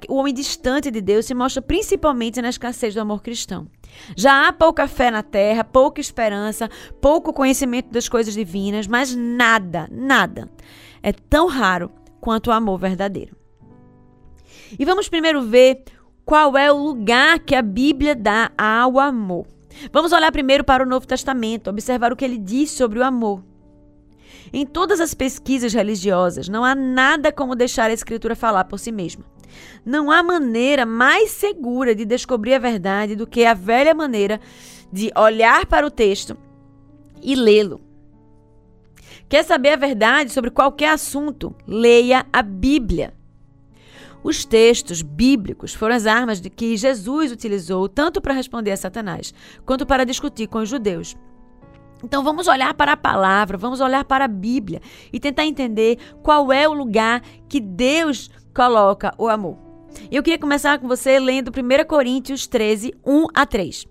o 0.08 0.16
homem 0.16 0.34
distante 0.34 0.92
de 0.92 1.02
Deus 1.02 1.26
se 1.26 1.34
mostra 1.34 1.62
principalmente 1.62 2.42
na 2.42 2.50
escassez 2.50 2.94
do 2.94 3.02
amor 3.02 3.22
cristão. 3.22 3.68
Já 4.16 4.48
há 4.48 4.54
pouca 4.54 4.88
fé 4.88 5.10
na 5.10 5.24
terra, 5.24 5.64
pouca 5.64 6.00
esperança, 6.00 6.70
pouco 7.02 7.34
conhecimento 7.34 7.90
das 7.92 8.08
coisas 8.08 8.34
divinas, 8.34 8.88
mas 8.88 9.16
nada, 9.16 9.88
nada 9.92 10.50
é 11.02 11.12
tão 11.12 11.48
raro 11.48 11.92
quanto 12.20 12.48
o 12.48 12.54
amor 12.54 12.78
verdadeiro. 12.78 13.36
E 14.78 14.86
vamos 14.86 15.10
primeiro 15.10 15.42
ver 15.42 15.84
qual 16.26 16.58
é 16.58 16.72
o 16.72 16.78
lugar 16.78 17.40
que 17.40 17.56
a 17.56 17.62
Bíblia 17.62 18.16
dá 18.16 18.52
ao 18.58 19.00
amor. 19.00 19.48
Vamos 19.92 20.12
olhar 20.12 20.32
primeiro 20.32 20.64
para 20.64 20.84
o 20.84 20.86
Novo 20.86 21.08
Testamento, 21.08 21.70
observar 21.70 22.12
o 22.12 22.16
que 22.16 22.26
ele 22.26 22.38
diz 22.38 22.72
sobre 22.72 23.00
o 23.00 23.04
amor. 23.04 23.44
Em 24.52 24.66
todas 24.66 25.00
as 25.00 25.14
pesquisas 25.14 25.74
religiosas, 25.74 26.50
não 26.50 26.64
há 26.64 26.74
nada 26.76 27.32
como 27.32 27.56
deixar 27.56 27.90
a 27.90 27.94
Escritura 27.94 28.36
falar 28.36 28.66
por 28.66 28.80
si 28.80 28.92
mesma. 28.92 29.24
Não 29.86 30.12
há 30.12 30.22
maneira 30.22 30.86
mais 30.86 31.32
segura 31.32 31.96
de 31.96 32.06
descobrir 32.06 32.54
a 32.54 32.60
verdade 32.60 33.16
do 33.16 33.28
que 33.28 33.46
a 33.46 33.54
velha 33.54 33.94
maneira 33.94 34.40
de 34.92 35.12
olhar 35.16 35.66
para 35.66 35.86
o 35.86 35.92
texto 35.92 36.38
e 37.22 37.36
lê-lo. 37.36 37.82
Quer 39.28 39.44
saber 39.44 39.70
a 39.70 39.78
verdade 39.78 40.32
sobre 40.32 40.50
qualquer 40.50 40.90
assunto? 40.90 41.56
Leia 41.68 42.26
a 42.34 42.42
Bíblia. 42.42 43.14
Os 44.24 44.44
textos 44.44 45.02
bíblicos 45.02 45.74
foram 45.74 45.96
as 45.96 46.06
armas 46.06 46.42
de 46.42 46.50
que 46.50 46.76
Jesus 46.76 47.32
utilizou 47.32 47.88
tanto 47.88 48.20
para 48.20 48.34
responder 48.34 48.72
a 48.72 48.78
Satanás 48.78 49.34
quanto 49.66 49.86
para 49.86 50.06
discutir 50.06 50.48
com 50.48 50.60
os 50.60 50.70
judeus. 50.70 51.16
Então 52.04 52.24
vamos 52.24 52.48
olhar 52.48 52.74
para 52.74 52.94
a 52.94 52.98
palavra, 52.98 53.58
vamos 53.58 53.82
olhar 53.82 54.04
para 54.06 54.26
a 54.26 54.28
Bíblia 54.28 54.82
e 55.12 55.20
tentar 55.20 55.46
entender 55.46 55.98
qual 56.24 56.52
é 56.52 56.68
o 56.68 56.74
lugar 56.74 57.22
que 57.48 57.60
Deus 57.60 58.30
coloca 58.54 59.14
o 59.18 59.28
amor. 59.28 59.58
E 60.10 60.16
eu 60.16 60.24
queria 60.24 60.40
começar 60.40 60.80
com 60.80 60.88
você 60.88 61.20
lendo 61.20 61.50
1 61.50 61.88
Coríntios 61.88 62.48
13, 62.48 62.94
1 63.06 63.28
a 63.34 63.46
3. 63.46 63.88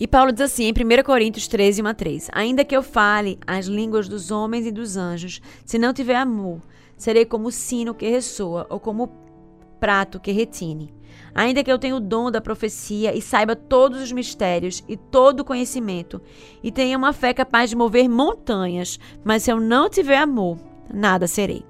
E 0.00 0.06
Paulo 0.06 0.30
diz 0.30 0.42
assim, 0.42 0.64
em 0.64 0.72
1 0.72 1.02
Coríntios 1.02 1.48
13, 1.48 1.82
1 1.82 1.86
a 1.86 1.94
3: 1.94 2.30
Ainda 2.32 2.64
que 2.64 2.76
eu 2.76 2.82
fale 2.82 3.38
as 3.46 3.66
línguas 3.66 4.08
dos 4.08 4.30
homens 4.30 4.64
e 4.66 4.70
dos 4.70 4.96
anjos, 4.96 5.42
se 5.64 5.78
não 5.78 5.92
tiver 5.92 6.14
amor, 6.14 6.62
serei 6.96 7.24
como 7.24 7.48
o 7.48 7.52
sino 7.52 7.94
que 7.94 8.08
ressoa 8.08 8.66
ou 8.70 8.78
como 8.78 9.04
o 9.04 9.08
prato 9.80 10.20
que 10.20 10.30
retine. 10.30 10.94
Ainda 11.34 11.62
que 11.62 11.70
eu 11.70 11.78
tenha 11.78 11.96
o 11.96 12.00
dom 12.00 12.30
da 12.30 12.40
profecia 12.40 13.14
e 13.14 13.20
saiba 13.20 13.56
todos 13.56 14.00
os 14.00 14.12
mistérios 14.12 14.84
e 14.88 14.96
todo 14.96 15.40
o 15.40 15.44
conhecimento, 15.44 16.20
e 16.62 16.70
tenha 16.70 16.96
uma 16.96 17.12
fé 17.12 17.34
capaz 17.34 17.70
de 17.70 17.76
mover 17.76 18.08
montanhas, 18.08 18.98
mas 19.24 19.42
se 19.42 19.50
eu 19.50 19.60
não 19.60 19.88
tiver 19.88 20.16
amor, 20.16 20.58
nada 20.92 21.26
serei. 21.26 21.67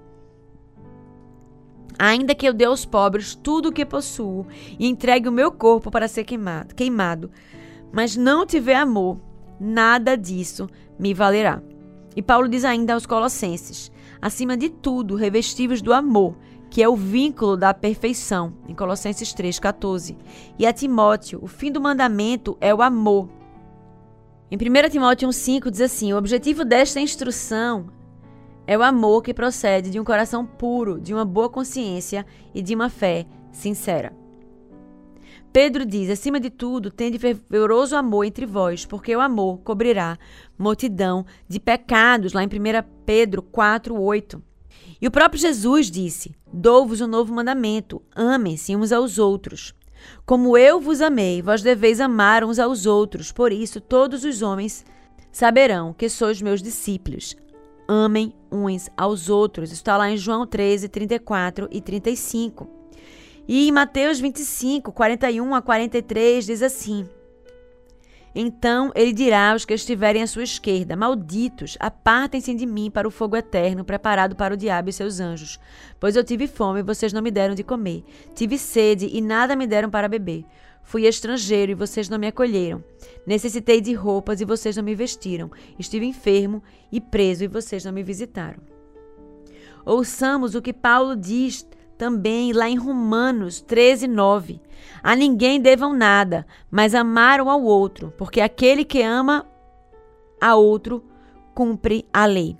Ainda 1.99 2.35
que 2.35 2.47
eu 2.47 2.53
dê 2.53 2.65
aos 2.65 2.85
pobres 2.85 3.35
tudo 3.35 3.71
o 3.71 3.73
que 3.73 3.85
possuo 3.85 4.47
e 4.79 4.87
entregue 4.87 5.29
o 5.29 5.33
meu 5.33 5.51
corpo 5.51 5.91
para 5.91 6.07
ser 6.07 6.23
queimado, 6.23 6.75
queimado, 6.75 7.31
mas 7.93 8.17
não 8.17 8.47
tiver 8.47 8.77
amor, 8.77 9.19
nada 9.59 10.17
disso 10.17 10.69
me 10.99 11.13
valerá. 11.13 11.61
E 12.15 12.23
Paulo 12.23 12.49
diz 12.49 12.65
ainda 12.65 12.95
aos 12.95 13.05
Colossenses: 13.05 13.91
acima 14.23 14.57
de 14.57 14.69
tudo, 14.69 15.17
revestivos 15.17 15.83
do 15.83 15.93
amor, 15.93 16.37
que 16.71 16.83
é 16.83 16.89
o 16.89 16.95
vínculo 16.95 17.57
da 17.57 17.75
perfeição, 17.75 18.55
em 18.69 18.75
Colossenses 18.75 19.35
3,14. 19.35 20.17
E 20.59 20.67
a 20.67 20.73
Timóteo, 20.73 21.41
o 21.43 21.49
fim 21.49 21.73
do 21.73 21.81
mandamento 21.81 22.57
é 22.61 22.73
o 22.73 22.83
amor. 22.83 23.29
Em 24.51 24.57
1 24.57 24.91
Timóteo 24.91 25.29
1,5 25.29 25.71
diz 25.71 25.81
assim: 25.81 26.13
o 26.13 26.17
objetivo 26.17 26.65
desta 26.65 27.01
instrução 27.01 27.87
é 28.69 28.77
o 28.77 28.83
amor 28.83 29.23
que 29.23 29.33
procede 29.33 29.89
de 29.89 29.99
um 29.99 30.05
coração 30.05 30.45
puro, 30.45 31.01
de 31.01 31.15
uma 31.15 31.25
boa 31.25 31.49
consciência 31.49 32.27
e 32.55 32.61
de 32.61 32.75
uma 32.75 32.91
fé 32.91 33.25
sincera. 33.51 34.13
Pedro 35.51 35.87
diz: 35.87 36.11
acima 36.11 36.39
de 36.39 36.51
tudo, 36.51 36.91
tende 36.91 37.19
fervoroso 37.19 37.97
amor 37.97 38.25
entre 38.25 38.45
vós, 38.45 38.85
porque 38.85 39.17
o 39.17 39.23
amor 39.23 39.61
cobrirá 39.61 40.19
multidão 40.59 41.25
de 41.49 41.59
pecados, 41.59 42.35
lá 42.35 42.45
em 42.45 42.47
1 42.47 42.51
Pedro 43.07 43.43
4, 43.43 43.99
8. 43.99 44.43
E 45.01 45.09
o 45.09 45.11
próprio 45.11 45.41
Jesus 45.41 45.91
disse: 45.91 46.37
Dou-vos 46.53 47.01
um 47.01 47.07
novo 47.07 47.33
mandamento: 47.33 48.03
amem-se 48.15 48.77
uns 48.77 48.93
aos 48.93 49.19
outros. 49.19 49.75
Como 50.27 50.59
eu 50.59 50.79
vos 50.79 51.01
amei, 51.01 51.41
vós 51.41 51.63
deveis 51.63 52.01
amar 52.01 52.45
uns 52.45 52.59
aos 52.59 52.85
outros. 52.85 53.33
Por 53.33 53.51
isso, 53.51 53.81
todos 53.81 54.25
os 54.25 54.43
homens 54.43 54.85
saberão 55.33 55.95
que 55.95 56.11
sois 56.11 56.43
meus 56.43 56.63
discípulos. 56.63 57.35
Amem 57.89 58.35
uns 58.53 58.91
aos 58.95 59.31
outros. 59.31 59.73
Está 59.73 59.97
lá 59.97 60.11
em 60.11 60.17
João 60.19 60.47
13, 60.47 60.89
34 60.89 61.69
e 61.73 61.81
35. 61.81 62.69
E 63.49 63.67
em 63.67 63.73
Mateus 63.73 64.21
25, 64.21 64.93
41 64.93 65.55
a 65.55 65.63
43, 65.63 66.45
diz 66.45 66.63
assim: 66.63 67.09
então 68.41 68.93
ele 68.95 69.13
dirá 69.13 69.51
aos 69.51 69.65
que 69.65 69.75
estiverem 69.75 70.23
à 70.23 70.27
sua 70.27 70.45
esquerda: 70.45 70.95
Malditos, 70.95 71.77
apartem-se 71.81 72.55
de 72.55 72.67
mim 72.67 72.91
para 72.91 73.09
o 73.09 73.11
fogo 73.11 73.37
eterno, 73.37 73.85
preparado 73.85 74.37
para 74.37 74.55
o 74.55 74.57
diabo 74.57 74.91
e 74.91 74.93
seus 74.93 75.19
anjos. 75.19 75.59
Pois 75.99 76.15
eu 76.15 76.23
tive 76.23 76.47
fome 76.47 76.79
e 76.81 76.85
vocês 76.85 77.13
não 77.13 77.21
me 77.23 77.33
deram 77.33 77.57
de 77.57 77.65
comer. 77.65 78.05
Tive 78.35 78.57
sede 78.57 79.09
e 79.13 79.21
nada 79.21 79.57
me 79.57 79.67
deram 79.67 79.91
para 79.91 80.09
beber. 80.09 80.45
Fui 80.89 81.05
estrangeiro 81.05 81.71
e 81.71 81.75
vocês 81.75 82.09
não 82.09 82.19
me 82.19 82.29
acolheram. 82.29 82.83
Necessitei 83.27 83.79
de 83.79 83.93
roupas 83.93 84.41
e 84.41 84.47
vocês 84.47 84.75
não 84.75 84.83
me 84.83 84.95
vestiram. 84.95 85.51
Estive 85.79 86.07
enfermo 86.07 86.63
e 86.91 86.99
preso 86.99 87.45
e 87.45 87.47
vocês 87.47 87.85
não 87.85 87.93
me 87.93 88.03
visitaram. 88.03 88.59
Ouçamos 89.85 90.55
o 90.55 90.63
que 90.63 90.73
Paulo 90.73 91.15
diz 91.15 91.69
também 91.99 92.55
lá 92.55 92.71
em 92.71 92.79
Romanos 92.79 93.61
13, 93.61 94.09
9. 94.09 94.63
A 95.03 95.15
ninguém 95.15 95.61
devam 95.61 95.93
nada, 95.93 96.47
mas 96.71 96.95
amaram 96.95 97.51
ao 97.51 97.63
outro, 97.63 98.11
porque 98.17 98.41
aquele 98.41 98.83
que 98.83 99.03
ama 99.03 99.47
a 100.41 100.55
outro 100.55 101.05
cumpre 101.55 102.07
a 102.11 102.25
lei. 102.25 102.57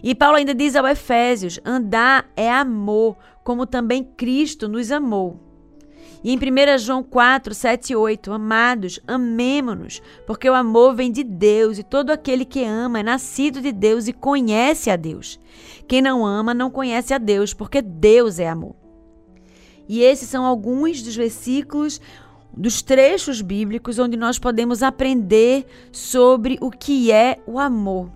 E 0.00 0.14
Paulo 0.14 0.36
ainda 0.36 0.54
diz 0.54 0.76
ao 0.76 0.86
Efésios: 0.86 1.58
andar 1.64 2.30
é 2.36 2.52
amor, 2.52 3.16
como 3.42 3.66
também 3.66 4.04
Cristo 4.04 4.68
nos 4.68 4.92
amou. 4.92 5.43
E 6.24 6.32
em 6.32 6.38
1 6.38 6.78
João 6.78 7.02
4, 7.02 7.54
7 7.54 7.92
e 7.92 7.96
8, 7.96 8.32
amados, 8.32 8.98
amemo-nos, 9.06 10.00
porque 10.26 10.48
o 10.48 10.54
amor 10.54 10.94
vem 10.94 11.12
de 11.12 11.22
Deus, 11.22 11.78
e 11.78 11.82
todo 11.82 12.10
aquele 12.10 12.46
que 12.46 12.64
ama 12.64 13.00
é 13.00 13.02
nascido 13.02 13.60
de 13.60 13.70
Deus 13.70 14.08
e 14.08 14.12
conhece 14.14 14.90
a 14.90 14.96
Deus. 14.96 15.38
Quem 15.86 16.00
não 16.00 16.24
ama 16.24 16.54
não 16.54 16.70
conhece 16.70 17.12
a 17.12 17.18
Deus, 17.18 17.52
porque 17.52 17.82
Deus 17.82 18.38
é 18.38 18.48
amor. 18.48 18.74
E 19.86 20.00
esses 20.00 20.26
são 20.30 20.46
alguns 20.46 21.02
dos 21.02 21.14
versículos 21.14 22.00
dos 22.56 22.80
trechos 22.80 23.42
bíblicos 23.42 23.98
onde 23.98 24.16
nós 24.16 24.38
podemos 24.38 24.82
aprender 24.82 25.66
sobre 25.92 26.56
o 26.62 26.70
que 26.70 27.12
é 27.12 27.38
o 27.46 27.58
amor. 27.58 28.10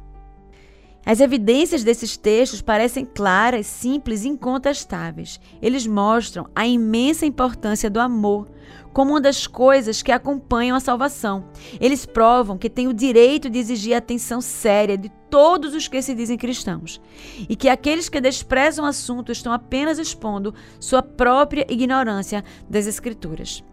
As 1.09 1.21
evidências 1.21 1.83
desses 1.83 2.19
textos 2.19 2.61
parecem 2.61 3.07
claras, 3.07 3.67
simples 3.67 4.25
e 4.25 4.29
incontestáveis. 4.29 5.41
Eles 5.63 5.87
mostram 5.87 6.51
a 6.55 6.67
imensa 6.67 7.25
importância 7.25 7.89
do 7.89 7.99
amor 7.99 8.47
como 8.93 9.13
uma 9.13 9.21
das 9.21 9.47
coisas 9.47 10.03
que 10.03 10.13
acompanham 10.13 10.77
a 10.77 10.81
salvação. 10.81 11.47
Eles 11.81 12.05
provam 12.05 12.59
que 12.59 12.69
tem 12.69 12.89
o 12.89 12.93
direito 12.93 13.49
de 13.49 13.59
exigir 13.59 13.97
atenção 13.97 14.43
séria 14.43 14.99
de 14.99 15.09
todos 15.31 15.75
os 15.75 15.89
que 15.89 16.03
se 16.03 16.15
dizem 16.15 16.37
cristãos 16.37 17.01
e 17.49 17.57
que 17.57 17.71
aqueles 17.71 18.11
que 18.11 18.21
desprezam 18.21 18.85
o 18.85 18.89
assunto 18.89 19.33
estão 19.33 19.51
apenas 19.51 19.99
expondo 19.99 20.55
sua 20.79 21.01
própria 21.01 21.67
ignorância 21.71 22.45
das 22.69 22.87
Escrituras. 22.87 23.65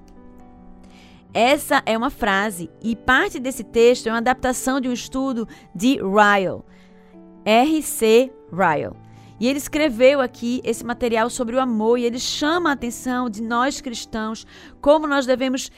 Essa 1.34 1.84
é 1.86 1.98
uma 1.98 2.10
frase 2.10 2.70
e 2.82 2.96
parte 2.96 3.42
desse 3.42 3.66
texto 3.66 4.08
é 4.08 4.12
uma 4.14 4.20
adaptação 4.20 4.80
de 4.80 4.88
um 4.88 4.94
estudo 4.94 5.46
de 5.76 5.98
Ryle 5.98 6.64
R.C. 7.46 8.34
Ryle. 8.52 8.96
E 9.40 9.48
ele 9.48 9.58
escreveu 9.58 10.22
aqui 10.22 10.62
esse 10.64 10.84
material 10.84 11.30
sobre 11.30 11.56
o 11.56 11.60
amor 11.60 12.00
e 12.00 12.06
ele 12.06 12.20
chama 12.20 12.70
a 12.70 12.74
atenção 12.74 13.30
de 13.30 13.42
nós 13.42 13.82
cristãos 13.82 14.48
como 14.82 15.06
nós 15.06 15.26
devemos 15.26 15.70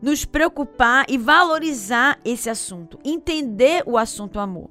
nos 0.00 0.24
preocupar 0.24 1.06
e 1.08 1.16
valorizar 1.16 2.20
esse 2.24 2.50
assunto, 2.50 2.98
entender 3.04 3.82
o 3.86 3.96
assunto 3.96 4.38
amor. 4.38 4.70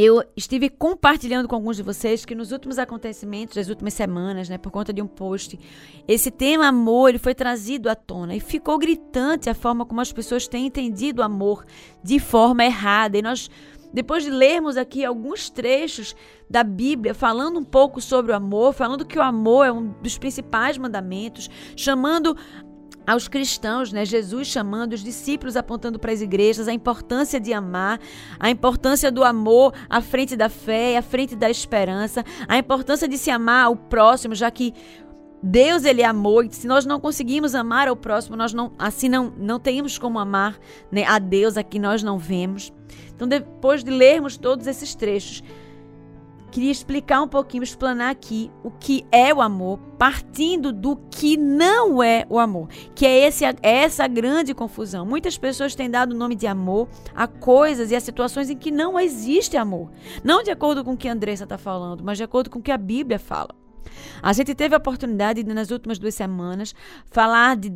Eu 0.00 0.22
estive 0.36 0.70
compartilhando 0.70 1.48
com 1.48 1.56
alguns 1.56 1.76
de 1.76 1.82
vocês 1.82 2.24
que 2.24 2.34
nos 2.34 2.52
últimos 2.52 2.78
acontecimentos 2.78 3.56
das 3.56 3.68
últimas 3.68 3.94
semanas, 3.94 4.48
né, 4.48 4.56
por 4.56 4.70
conta 4.70 4.92
de 4.92 5.02
um 5.02 5.08
post, 5.08 5.58
esse 6.06 6.30
tema 6.30 6.68
amor 6.68 7.08
ele 7.08 7.18
foi 7.18 7.34
trazido 7.34 7.90
à 7.90 7.96
tona 7.96 8.36
e 8.36 8.38
ficou 8.38 8.78
gritante 8.78 9.50
a 9.50 9.54
forma 9.54 9.84
como 9.84 10.00
as 10.00 10.12
pessoas 10.12 10.46
têm 10.46 10.66
entendido 10.66 11.20
o 11.20 11.24
amor 11.24 11.64
de 12.00 12.20
forma 12.20 12.64
errada. 12.64 13.18
E 13.18 13.22
nós 13.22 13.50
depois 13.92 14.22
de 14.22 14.30
lermos 14.30 14.76
aqui 14.76 15.04
alguns 15.04 15.48
trechos 15.50 16.14
da 16.48 16.62
Bíblia 16.62 17.14
falando 17.14 17.58
um 17.58 17.64
pouco 17.64 18.00
sobre 18.00 18.32
o 18.32 18.34
amor, 18.34 18.72
falando 18.72 19.06
que 19.06 19.18
o 19.18 19.22
amor 19.22 19.66
é 19.66 19.72
um 19.72 19.92
dos 20.02 20.18
principais 20.18 20.76
mandamentos, 20.76 21.48
chamando 21.76 22.36
aos 23.08 23.26
cristãos, 23.26 23.90
né? 23.90 24.04
Jesus 24.04 24.48
chamando 24.48 24.92
os 24.92 25.02
discípulos, 25.02 25.56
apontando 25.56 25.98
para 25.98 26.12
as 26.12 26.20
igrejas 26.20 26.68
a 26.68 26.72
importância 26.74 27.40
de 27.40 27.54
amar, 27.54 27.98
a 28.38 28.50
importância 28.50 29.10
do 29.10 29.24
amor 29.24 29.72
à 29.88 30.02
frente 30.02 30.36
da 30.36 30.50
fé, 30.50 30.98
à 30.98 31.00
frente 31.00 31.34
da 31.34 31.48
esperança, 31.48 32.22
a 32.46 32.58
importância 32.58 33.08
de 33.08 33.16
se 33.16 33.30
amar 33.30 33.64
ao 33.64 33.76
próximo, 33.76 34.34
já 34.34 34.50
que 34.50 34.74
Deus 35.42 35.84
ele 35.84 36.02
é 36.02 36.04
amor, 36.04 36.44
e 36.44 36.52
se 36.52 36.66
nós 36.66 36.84
não 36.84 36.98
conseguimos 36.98 37.54
amar 37.54 37.86
ao 37.88 37.96
próximo, 37.96 38.36
nós 38.36 38.52
não 38.52 38.72
assim 38.78 39.08
não 39.08 39.32
não 39.38 39.60
temos 39.60 39.98
como 39.98 40.18
amar, 40.18 40.58
né, 40.90 41.04
a 41.04 41.18
Deus 41.18 41.56
a 41.56 41.62
quem 41.62 41.80
nós 41.80 42.02
não 42.02 42.18
vemos. 42.18 42.72
Então, 43.14 43.26
depois 43.26 43.82
de 43.82 43.90
lermos 43.90 44.36
todos 44.36 44.66
esses 44.66 44.94
trechos, 44.94 45.42
queria 46.50 46.70
explicar 46.70 47.20
um 47.22 47.28
pouquinho, 47.28 47.62
explanar 47.62 48.10
aqui 48.10 48.50
o 48.62 48.70
que 48.70 49.04
é 49.10 49.32
o 49.34 49.40
amor, 49.40 49.78
partindo 49.98 50.72
do 50.72 50.96
que 51.10 51.36
não 51.36 52.02
é 52.02 52.24
o 52.28 52.38
amor, 52.38 52.68
que 52.94 53.04
é, 53.04 53.26
esse, 53.26 53.44
é 53.44 53.56
essa 53.62 54.06
grande 54.06 54.54
confusão. 54.54 55.04
Muitas 55.04 55.36
pessoas 55.36 55.74
têm 55.74 55.90
dado 55.90 56.12
o 56.12 56.16
nome 56.16 56.34
de 56.34 56.46
amor 56.46 56.88
a 57.14 57.26
coisas 57.26 57.90
e 57.90 57.96
a 57.96 58.00
situações 58.00 58.50
em 58.50 58.56
que 58.56 58.70
não 58.70 58.98
existe 58.98 59.56
amor. 59.56 59.90
Não 60.24 60.42
de 60.42 60.50
acordo 60.50 60.84
com 60.84 60.92
o 60.92 60.96
que 60.96 61.08
a 61.08 61.12
Andressa 61.12 61.44
está 61.44 61.58
falando, 61.58 62.02
mas 62.04 62.18
de 62.18 62.24
acordo 62.24 62.50
com 62.50 62.58
o 62.58 62.62
que 62.62 62.72
a 62.72 62.78
Bíblia 62.78 63.18
fala. 63.18 63.54
A 64.22 64.32
gente 64.32 64.54
teve 64.54 64.74
a 64.74 64.78
oportunidade 64.78 65.42
de, 65.42 65.54
nas 65.54 65.70
últimas 65.70 65.98
duas 65.98 66.14
semanas, 66.14 66.74
falar 67.10 67.56
de 67.56 67.72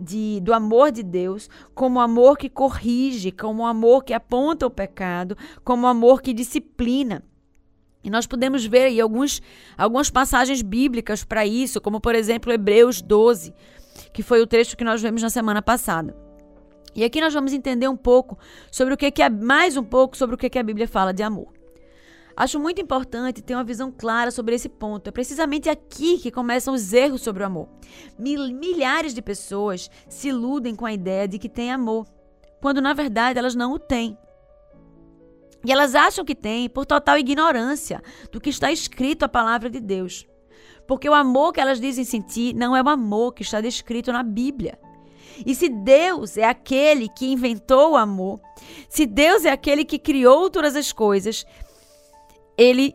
de, 0.00 0.40
do 0.40 0.54
amor 0.54 0.90
de 0.90 1.02
Deus 1.02 1.50
como 1.74 2.00
amor 2.00 2.38
que 2.38 2.48
corrige, 2.48 3.30
como 3.30 3.66
amor 3.66 4.02
que 4.02 4.14
aponta 4.14 4.66
o 4.66 4.70
pecado, 4.70 5.36
como 5.62 5.86
amor 5.86 6.22
que 6.22 6.32
disciplina. 6.32 7.22
E 8.02 8.08
nós 8.08 8.26
podemos 8.26 8.64
ver 8.64 8.84
aí 8.84 9.00
alguns, 9.00 9.42
algumas 9.76 10.08
passagens 10.08 10.62
bíblicas 10.62 11.22
para 11.22 11.44
isso, 11.44 11.80
como 11.80 12.00
por 12.00 12.14
exemplo 12.14 12.50
Hebreus 12.50 13.02
12, 13.02 13.52
que 14.12 14.22
foi 14.22 14.40
o 14.40 14.46
trecho 14.46 14.76
que 14.76 14.84
nós 14.84 15.02
vemos 15.02 15.20
na 15.20 15.28
semana 15.28 15.60
passada. 15.60 16.16
E 16.94 17.04
aqui 17.04 17.20
nós 17.20 17.34
vamos 17.34 17.52
entender 17.52 17.88
um 17.88 17.96
pouco 17.96 18.38
sobre 18.72 18.94
o 18.94 18.96
que, 18.96 19.10
que 19.10 19.22
é 19.22 19.28
mais 19.28 19.76
um 19.76 19.84
pouco 19.84 20.16
sobre 20.16 20.34
o 20.34 20.38
que, 20.38 20.48
que 20.48 20.58
a 20.58 20.62
Bíblia 20.62 20.88
fala 20.88 21.12
de 21.12 21.22
amor. 21.22 21.59
Acho 22.40 22.58
muito 22.58 22.80
importante 22.80 23.42
ter 23.42 23.54
uma 23.54 23.62
visão 23.62 23.92
clara 23.92 24.30
sobre 24.30 24.54
esse 24.54 24.66
ponto. 24.66 25.08
É 25.08 25.10
precisamente 25.10 25.68
aqui 25.68 26.16
que 26.16 26.30
começam 26.30 26.72
os 26.72 26.90
erros 26.90 27.20
sobre 27.20 27.42
o 27.42 27.46
amor. 27.46 27.68
Mil, 28.18 28.48
milhares 28.54 29.12
de 29.12 29.20
pessoas 29.20 29.90
se 30.08 30.28
iludem 30.28 30.74
com 30.74 30.86
a 30.86 30.92
ideia 30.94 31.28
de 31.28 31.38
que 31.38 31.50
têm 31.50 31.70
amor, 31.70 32.06
quando 32.58 32.80
na 32.80 32.94
verdade 32.94 33.38
elas 33.38 33.54
não 33.54 33.74
o 33.74 33.78
têm. 33.78 34.16
E 35.66 35.70
elas 35.70 35.94
acham 35.94 36.24
que 36.24 36.34
têm 36.34 36.66
por 36.70 36.86
total 36.86 37.18
ignorância 37.18 38.02
do 38.32 38.40
que 38.40 38.48
está 38.48 38.72
escrito 38.72 39.22
a 39.22 39.28
palavra 39.28 39.68
de 39.68 39.78
Deus. 39.78 40.26
Porque 40.88 41.10
o 41.10 41.12
amor 41.12 41.52
que 41.52 41.60
elas 41.60 41.78
dizem 41.78 42.06
sentir 42.06 42.54
não 42.54 42.74
é 42.74 42.82
o 42.82 42.88
amor 42.88 43.34
que 43.34 43.42
está 43.42 43.60
descrito 43.60 44.10
na 44.14 44.22
Bíblia. 44.22 44.80
E 45.44 45.54
se 45.54 45.68
Deus 45.68 46.38
é 46.38 46.44
aquele 46.44 47.06
que 47.06 47.30
inventou 47.30 47.92
o 47.92 47.96
amor, 47.98 48.40
se 48.88 49.04
Deus 49.04 49.44
é 49.44 49.50
aquele 49.50 49.84
que 49.84 49.98
criou 49.98 50.48
todas 50.48 50.74
as 50.74 50.90
coisas, 50.90 51.44
ele 52.60 52.94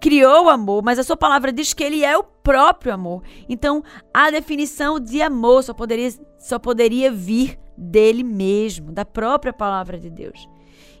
criou 0.00 0.46
o 0.46 0.48
amor, 0.50 0.82
mas 0.82 0.98
a 0.98 1.04
sua 1.04 1.16
palavra 1.16 1.52
diz 1.52 1.72
que 1.72 1.84
ele 1.84 2.04
é 2.04 2.18
o 2.18 2.24
próprio 2.24 2.92
amor. 2.92 3.22
Então, 3.48 3.84
a 4.12 4.28
definição 4.28 4.98
de 4.98 5.22
amor 5.22 5.62
só 5.62 5.72
poderia, 5.72 6.10
só 6.40 6.58
poderia 6.58 7.12
vir 7.12 7.56
dele 7.78 8.24
mesmo, 8.24 8.90
da 8.90 9.04
própria 9.04 9.52
palavra 9.52 10.00
de 10.00 10.10
Deus. 10.10 10.48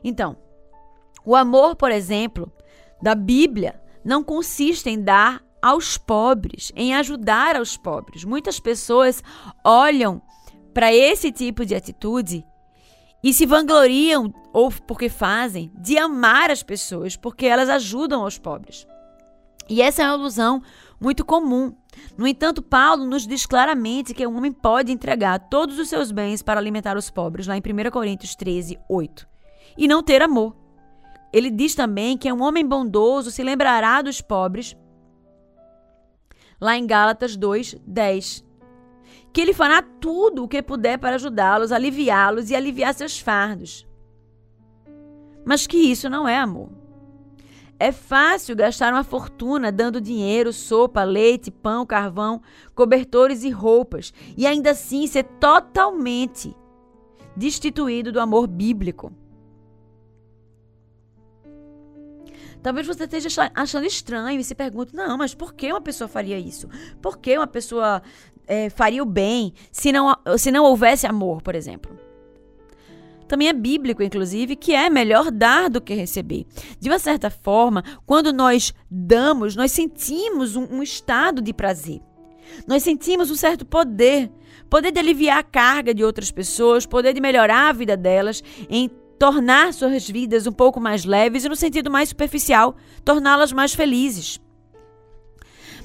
Então, 0.04 0.36
o 1.24 1.34
amor, 1.34 1.74
por 1.74 1.90
exemplo, 1.90 2.52
da 3.02 3.16
Bíblia, 3.16 3.82
não 4.04 4.22
consiste 4.22 4.88
em 4.88 5.02
dar 5.02 5.42
aos 5.60 5.98
pobres, 5.98 6.70
em 6.76 6.94
ajudar 6.94 7.56
aos 7.56 7.76
pobres. 7.76 8.24
Muitas 8.24 8.60
pessoas 8.60 9.22
olham 9.64 10.22
para 10.72 10.94
esse 10.94 11.32
tipo 11.32 11.66
de 11.66 11.74
atitude 11.74 12.44
e 13.22 13.32
se 13.32 13.46
vangloriam, 13.46 14.32
ou 14.52 14.70
porque 14.70 15.08
fazem, 15.08 15.70
de 15.78 15.96
amar 15.96 16.50
as 16.50 16.62
pessoas, 16.62 17.16
porque 17.16 17.46
elas 17.46 17.68
ajudam 17.68 18.22
aos 18.22 18.38
pobres. 18.38 18.86
E 19.68 19.80
essa 19.80 20.02
é 20.02 20.06
uma 20.06 20.18
ilusão 20.18 20.60
muito 21.00 21.24
comum. 21.24 21.74
No 22.16 22.26
entanto, 22.26 22.60
Paulo 22.60 23.06
nos 23.06 23.26
diz 23.26 23.46
claramente 23.46 24.12
que 24.12 24.26
um 24.26 24.36
homem 24.36 24.52
pode 24.52 24.90
entregar 24.90 25.38
todos 25.38 25.78
os 25.78 25.88
seus 25.88 26.10
bens 26.10 26.42
para 26.42 26.58
alimentar 26.58 26.96
os 26.96 27.10
pobres, 27.10 27.46
lá 27.46 27.56
em 27.56 27.60
1 27.60 27.90
Coríntios 27.90 28.34
13, 28.34 28.78
8, 28.88 29.28
e 29.78 29.86
não 29.86 30.02
ter 30.02 30.20
amor. 30.20 30.56
Ele 31.32 31.50
diz 31.50 31.74
também 31.74 32.18
que 32.18 32.30
um 32.32 32.42
homem 32.42 32.66
bondoso 32.66 33.30
se 33.30 33.42
lembrará 33.42 34.02
dos 34.02 34.20
pobres, 34.20 34.76
lá 36.60 36.76
em 36.76 36.86
Gálatas 36.86 37.36
2, 37.36 37.76
10 37.86 38.44
que 39.32 39.40
ele 39.40 39.54
fará 39.54 39.82
tudo 39.82 40.44
o 40.44 40.48
que 40.48 40.62
puder 40.62 40.98
para 40.98 41.16
ajudá-los, 41.16 41.72
aliviá-los 41.72 42.50
e 42.50 42.54
aliviar 42.54 42.94
seus 42.94 43.18
fardos. 43.18 43.86
Mas 45.44 45.66
que 45.66 45.76
isso 45.76 46.10
não 46.10 46.28
é 46.28 46.38
amor. 46.38 46.70
É 47.78 47.90
fácil 47.90 48.54
gastar 48.54 48.92
uma 48.92 49.02
fortuna 49.02 49.72
dando 49.72 50.00
dinheiro, 50.00 50.52
sopa, 50.52 51.02
leite, 51.02 51.50
pão, 51.50 51.84
carvão, 51.84 52.40
cobertores 52.74 53.42
e 53.42 53.50
roupas, 53.50 54.12
e 54.36 54.46
ainda 54.46 54.70
assim 54.70 55.06
ser 55.06 55.24
totalmente 55.40 56.54
destituído 57.34 58.12
do 58.12 58.20
amor 58.20 58.46
bíblico. 58.46 59.12
Talvez 62.62 62.86
você 62.86 63.04
esteja 63.04 63.50
achando 63.52 63.86
estranho 63.86 64.38
e 64.38 64.44
se 64.44 64.54
pergunte: 64.54 64.94
não, 64.94 65.18
mas 65.18 65.34
por 65.34 65.52
que 65.52 65.72
uma 65.72 65.80
pessoa 65.80 66.06
faria 66.06 66.38
isso? 66.38 66.68
Por 67.00 67.18
que 67.18 67.36
uma 67.36 67.48
pessoa 67.48 68.00
é, 68.46 68.70
faria 68.70 69.02
o 69.02 69.06
bem 69.06 69.52
se 69.70 69.92
não, 69.92 70.16
se 70.36 70.50
não 70.50 70.64
houvesse 70.64 71.06
amor, 71.06 71.42
por 71.42 71.54
exemplo. 71.54 71.98
Também 73.32 73.48
é 73.48 73.52
bíblico, 73.52 74.02
inclusive, 74.02 74.56
que 74.56 74.74
é 74.74 74.90
melhor 74.90 75.30
dar 75.30 75.70
do 75.70 75.80
que 75.80 75.94
receber. 75.94 76.44
De 76.78 76.90
uma 76.90 76.98
certa 76.98 77.30
forma, 77.30 77.82
quando 78.04 78.30
nós 78.32 78.74
damos, 78.90 79.56
nós 79.56 79.72
sentimos 79.72 80.54
um, 80.54 80.66
um 80.70 80.82
estado 80.82 81.40
de 81.40 81.54
prazer. 81.54 82.02
Nós 82.66 82.82
sentimos 82.82 83.30
um 83.30 83.34
certo 83.34 83.64
poder, 83.64 84.30
poder 84.68 84.92
de 84.92 85.00
aliviar 85.00 85.38
a 85.38 85.42
carga 85.42 85.94
de 85.94 86.04
outras 86.04 86.30
pessoas, 86.30 86.84
poder 86.84 87.14
de 87.14 87.22
melhorar 87.22 87.70
a 87.70 87.72
vida 87.72 87.96
delas, 87.96 88.42
em 88.68 88.90
tornar 89.18 89.72
suas 89.72 90.08
vidas 90.08 90.46
um 90.46 90.52
pouco 90.52 90.80
mais 90.80 91.04
leves 91.04 91.44
e, 91.44 91.48
no 91.48 91.56
sentido 91.56 91.90
mais 91.90 92.10
superficial, 92.10 92.76
torná-las 93.04 93.52
mais 93.52 93.72
felizes. 93.72 94.40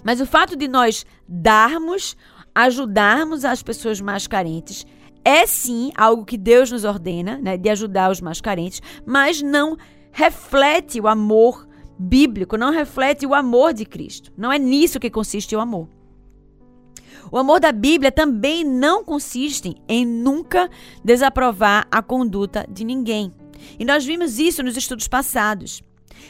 Mas 0.04 0.20
o 0.20 0.26
fato 0.26 0.56
de 0.56 0.68
nós 0.68 1.06
darmos 1.28 2.18
ajudarmos 2.66 3.46
as 3.46 3.62
pessoas 3.62 4.02
mais 4.02 4.26
carentes 4.26 4.86
é 5.24 5.46
sim 5.46 5.92
algo 5.96 6.26
que 6.26 6.38
Deus 6.38 6.72
nos 6.72 6.84
ordena, 6.84 7.38
né, 7.38 7.56
de 7.56 7.70
ajudar 7.70 8.10
os 8.10 8.20
mais 8.20 8.42
carentes, 8.42 8.82
mas 9.06 9.42
não 9.42 9.78
reflete 10.12 11.00
o 11.00 11.08
amor 11.08 11.68
bíblico, 12.00 12.58
não 12.58 12.72
reflete 12.72 13.28
o 13.28 13.36
amor 13.36 13.74
de 13.74 13.86
Cristo. 13.86 14.32
Não 14.36 14.52
é 14.52 14.58
nisso 14.58 15.00
que 15.00 15.10
consiste 15.10 15.56
o 15.56 15.60
amor. 15.60 15.88
O 17.32 17.38
amor 17.38 17.60
da 17.60 17.72
Bíblia 17.72 18.12
também 18.12 18.64
não 18.64 19.04
consiste 19.04 19.76
em 19.88 20.06
nunca 20.06 20.70
desaprovar 21.04 21.86
a 21.92 22.02
conduta 22.02 22.66
de 22.70 22.84
ninguém. 22.84 23.34
E 23.78 23.86
nós 23.86 24.06
vimos 24.06 24.40
isso 24.40 24.64
nos 24.64 24.78
estudos 24.78 25.08
passados. 25.08 25.84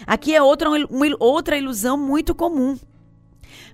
Aqui 0.06 0.36
é 0.36 0.42
outra, 0.42 0.70
uma, 0.70 1.06
outra 1.20 1.58
ilusão 1.58 1.98
muito 1.98 2.36
comum. 2.36 2.78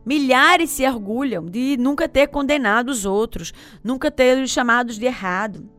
Milhares 0.05 0.69
se 0.69 0.88
orgulham 0.88 1.45
de 1.45 1.77
nunca 1.77 2.07
ter 2.07 2.27
condenado 2.27 2.89
os 2.89 3.05
outros, 3.05 3.53
nunca 3.83 4.12
ter 4.12 4.41
os 4.41 4.51
chamados 4.51 4.97
de 4.97 5.05
errado. 5.05 5.69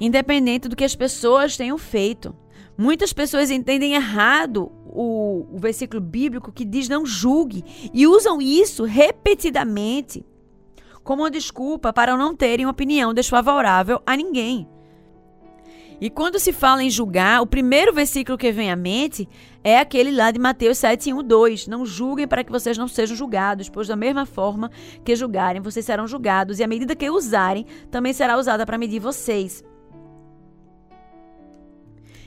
Independente 0.00 0.68
do 0.68 0.76
que 0.76 0.84
as 0.84 0.96
pessoas 0.96 1.56
tenham 1.56 1.78
feito. 1.78 2.34
Muitas 2.76 3.12
pessoas 3.12 3.50
entendem 3.50 3.94
errado 3.94 4.72
o, 4.84 5.46
o 5.52 5.58
versículo 5.58 6.00
bíblico 6.00 6.52
que 6.52 6.64
diz 6.64 6.88
não 6.88 7.06
julgue 7.06 7.64
e 7.92 8.06
usam 8.06 8.40
isso 8.40 8.84
repetidamente 8.84 10.24
como 11.04 11.28
desculpa 11.28 11.92
para 11.92 12.16
não 12.16 12.34
terem 12.34 12.66
opinião 12.66 13.12
desfavorável 13.12 14.00
a 14.06 14.16
ninguém. 14.16 14.66
E 16.00 16.10
quando 16.10 16.38
se 16.38 16.52
fala 16.52 16.82
em 16.82 16.90
julgar, 16.90 17.40
o 17.40 17.46
primeiro 17.46 17.92
versículo 17.92 18.36
que 18.36 18.50
vem 18.50 18.70
à 18.70 18.76
mente 18.76 19.28
é 19.62 19.78
aquele 19.78 20.10
lá 20.10 20.30
de 20.30 20.38
Mateus 20.38 20.78
7, 20.78 21.12
1, 21.12 21.22
2. 21.22 21.66
Não 21.68 21.86
julguem 21.86 22.26
para 22.26 22.42
que 22.42 22.50
vocês 22.50 22.76
não 22.76 22.88
sejam 22.88 23.16
julgados, 23.16 23.68
pois 23.68 23.88
da 23.88 23.96
mesma 23.96 24.26
forma 24.26 24.70
que 25.04 25.14
julgarem, 25.14 25.62
vocês 25.62 25.86
serão 25.86 26.06
julgados, 26.06 26.58
e 26.58 26.64
a 26.64 26.66
medida 26.66 26.96
que 26.96 27.08
usarem 27.08 27.64
também 27.90 28.12
será 28.12 28.36
usada 28.36 28.66
para 28.66 28.76
medir 28.76 29.00
vocês. 29.00 29.62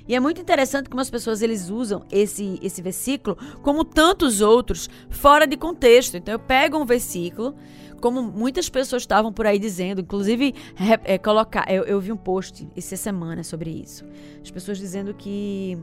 E 0.08 0.16
é 0.16 0.20
muito 0.22 0.40
interessante 0.40 0.90
como 0.90 1.02
as 1.02 1.10
pessoas 1.10 1.42
eles 1.42 1.70
usam 1.70 2.06
esse, 2.10 2.58
esse 2.62 2.82
versículo, 2.82 3.38
como 3.62 3.84
tantos 3.84 4.40
outros, 4.40 4.90
fora 5.10 5.46
de 5.46 5.58
contexto. 5.58 6.16
Então 6.16 6.34
eu 6.34 6.40
pego 6.40 6.78
um 6.78 6.86
versículo, 6.86 7.54
como 8.02 8.22
muitas 8.22 8.70
pessoas 8.70 9.04
estavam 9.04 9.32
por 9.32 9.46
aí 9.46 9.60
dizendo, 9.60 10.02
inclusive 10.02 10.54
é, 11.04 11.18
colocar, 11.18 11.66
eu, 11.72 11.84
eu 11.84 12.00
vi 12.00 12.12
um 12.12 12.18
post 12.18 12.68
essa 12.76 12.96
semana 12.96 13.44
sobre 13.44 13.70
isso. 13.70 14.06
As 14.42 14.52
pessoas 14.52 14.78
dizendo 14.78 15.14
que 15.14 15.78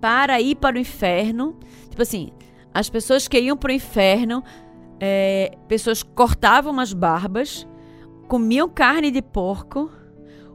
para 0.00 0.40
ir 0.40 0.56
para 0.56 0.76
o 0.76 0.78
inferno, 0.78 1.56
tipo 1.88 2.02
assim, 2.02 2.32
as 2.72 2.90
pessoas 2.90 3.26
que 3.26 3.40
iam 3.40 3.56
para 3.56 3.70
o 3.70 3.74
inferno, 3.74 4.42
é, 5.00 5.56
pessoas 5.68 6.02
cortavam 6.02 6.78
as 6.80 6.92
barbas, 6.92 7.66
comiam 8.28 8.68
carne 8.68 9.10
de 9.10 9.22
porco 9.22 9.90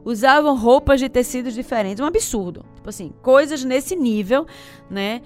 usavam 0.04 0.56
roupas 0.56 1.00
de 1.00 1.08
tecidos 1.08 1.54
diferentes. 1.54 2.00
Um 2.00 2.06
absurdo. 2.06 2.64
Tipo 2.74 2.88
assim, 2.88 3.12
coisas 3.22 3.64
nesse 3.64 3.94
nível, 3.94 4.46
né? 4.90 5.22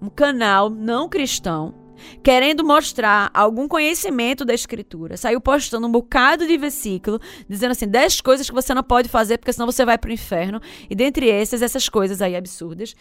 Um 0.00 0.08
canal 0.08 0.68
não 0.68 1.08
cristão 1.08 1.74
querendo 2.22 2.64
mostrar 2.64 3.30
algum 3.32 3.68
conhecimento 3.68 4.44
da 4.44 4.54
escritura, 4.54 5.16
saiu 5.16 5.40
postando 5.40 5.86
um 5.86 5.90
bocado 5.90 6.46
de 6.46 6.56
versículo, 6.56 7.20
dizendo 7.48 7.72
assim, 7.72 7.86
10 7.86 8.20
coisas 8.20 8.48
que 8.48 8.54
você 8.54 8.74
não 8.74 8.82
pode 8.82 9.08
fazer 9.08 9.38
porque 9.38 9.52
senão 9.52 9.66
você 9.66 9.84
vai 9.84 9.98
para 9.98 10.10
o 10.10 10.12
inferno, 10.12 10.60
e 10.88 10.94
dentre 10.94 11.30
essas, 11.30 11.62
essas 11.62 11.88
coisas 11.88 12.22
aí 12.22 12.36
absurdas, 12.36 12.94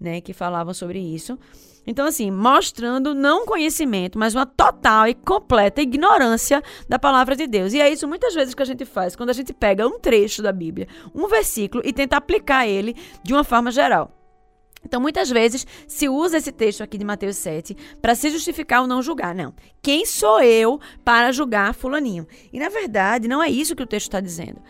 né, 0.00 0.20
que 0.20 0.32
falavam 0.32 0.72
sobre 0.72 0.98
isso. 0.98 1.38
Então, 1.86 2.04
assim, 2.04 2.30
mostrando 2.30 3.14
não 3.14 3.46
conhecimento, 3.46 4.18
mas 4.18 4.34
uma 4.34 4.44
total 4.44 5.08
e 5.08 5.14
completa 5.14 5.80
ignorância 5.80 6.62
da 6.86 6.98
palavra 6.98 7.34
de 7.34 7.46
Deus. 7.46 7.72
E 7.72 7.80
é 7.80 7.90
isso 7.90 8.06
muitas 8.06 8.34
vezes 8.34 8.54
que 8.54 8.62
a 8.62 8.66
gente 8.66 8.84
faz 8.84 9.16
quando 9.16 9.30
a 9.30 9.32
gente 9.32 9.54
pega 9.54 9.88
um 9.88 9.98
trecho 9.98 10.42
da 10.42 10.52
Bíblia, 10.52 10.86
um 11.14 11.26
versículo, 11.26 11.82
e 11.86 11.90
tenta 11.90 12.18
aplicar 12.18 12.66
ele 12.66 12.94
de 13.22 13.32
uma 13.32 13.42
forma 13.42 13.70
geral. 13.70 14.17
Então, 14.84 15.00
muitas 15.00 15.28
vezes 15.28 15.66
se 15.86 16.08
usa 16.08 16.38
esse 16.38 16.52
texto 16.52 16.82
aqui 16.82 16.96
de 16.96 17.04
Mateus 17.04 17.36
7 17.36 17.76
para 18.00 18.14
se 18.14 18.30
justificar 18.30 18.82
ou 18.82 18.86
não 18.86 19.02
julgar. 19.02 19.34
Não. 19.34 19.52
Quem 19.82 20.06
sou 20.06 20.40
eu 20.40 20.80
para 21.04 21.32
julgar 21.32 21.74
Fulaninho? 21.74 22.26
E 22.52 22.58
na 22.58 22.68
verdade, 22.68 23.28
não 23.28 23.42
é 23.42 23.50
isso 23.50 23.74
que 23.76 23.82
o 23.82 23.86
texto 23.86 24.06
está 24.06 24.20
dizendo. 24.20 24.60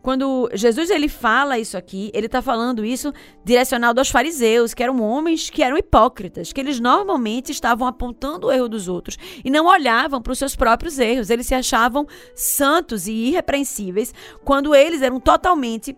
Quando 0.00 0.48
Jesus 0.54 0.90
ele 0.90 1.08
fala 1.08 1.58
isso 1.58 1.76
aqui, 1.76 2.10
ele 2.14 2.26
está 2.26 2.40
falando 2.40 2.84
isso 2.84 3.12
direcionado 3.44 4.00
aos 4.00 4.08
fariseus, 4.08 4.72
que 4.72 4.82
eram 4.82 5.02
homens 5.02 5.50
que 5.50 5.62
eram 5.62 5.76
hipócritas, 5.76 6.52
que 6.52 6.60
eles 6.60 6.78
normalmente 6.78 7.50
estavam 7.50 7.86
apontando 7.86 8.46
o 8.46 8.52
erro 8.52 8.68
dos 8.68 8.88
outros 8.88 9.18
e 9.44 9.50
não 9.50 9.66
olhavam 9.66 10.22
para 10.22 10.32
os 10.32 10.38
seus 10.38 10.54
próprios 10.54 10.98
erros. 10.98 11.30
Eles 11.30 11.46
se 11.46 11.54
achavam 11.54 12.06
santos 12.34 13.08
e 13.08 13.12
irrepreensíveis 13.12 14.14
quando 14.44 14.74
eles 14.74 15.02
eram 15.02 15.18
totalmente 15.18 15.96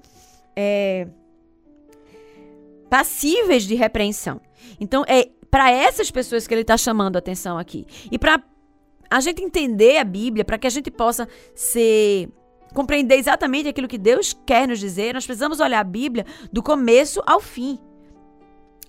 é, 0.57 1.07
passíveis 2.91 3.63
de 3.63 3.75
repreensão. 3.75 4.41
Então 4.81 5.05
é 5.07 5.29
para 5.51 5.71
essas 5.71 6.11
pessoas 6.11 6.47
que 6.47 6.53
ele 6.53 6.61
está 6.61 6.77
chamando 6.77 7.17
a 7.17 7.19
atenção 7.21 7.57
aqui 7.57 7.87
e 8.11 8.19
para 8.19 8.43
a 9.11 9.21
gente 9.21 9.43
entender 9.43 9.97
a 9.97 10.05
Bíblia, 10.05 10.45
para 10.45 10.59
que 10.59 10.67
a 10.67 10.71
gente 10.71 10.91
possa 10.91 11.29
ser 11.55 12.29
compreender 12.73 13.17
exatamente 13.17 13.69
aquilo 13.69 13.89
que 13.89 13.99
Deus 13.99 14.33
quer 14.47 14.69
nos 14.69 14.79
dizer, 14.79 15.15
nós 15.15 15.27
precisamos 15.27 15.59
olhar 15.59 15.81
a 15.81 15.85
Bíblia 15.85 16.25
do 16.53 16.63
começo 16.63 17.21
ao 17.27 17.41
fim. 17.41 17.79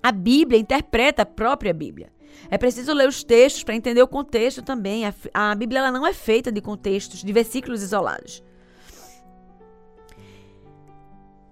A 0.04 0.12
Bíblia 0.12 0.60
interpreta 0.60 1.24
a 1.24 1.26
própria 1.26 1.74
Bíblia. 1.74 2.12
É 2.50 2.58
preciso 2.58 2.94
ler 2.94 3.08
os 3.08 3.24
textos 3.24 3.64
para 3.64 3.76
entender 3.76 4.02
o 4.02 4.08
contexto 4.08 4.62
também. 4.62 5.06
A, 5.06 5.14
a 5.34 5.56
Bíblia 5.56 5.80
ela 5.80 5.92
não 5.92 6.06
é 6.06 6.14
feita 6.14 6.52
de 6.52 6.62
contextos, 6.62 7.24
de 7.24 7.34
versículos 7.34 7.82
isolados. 7.82 8.44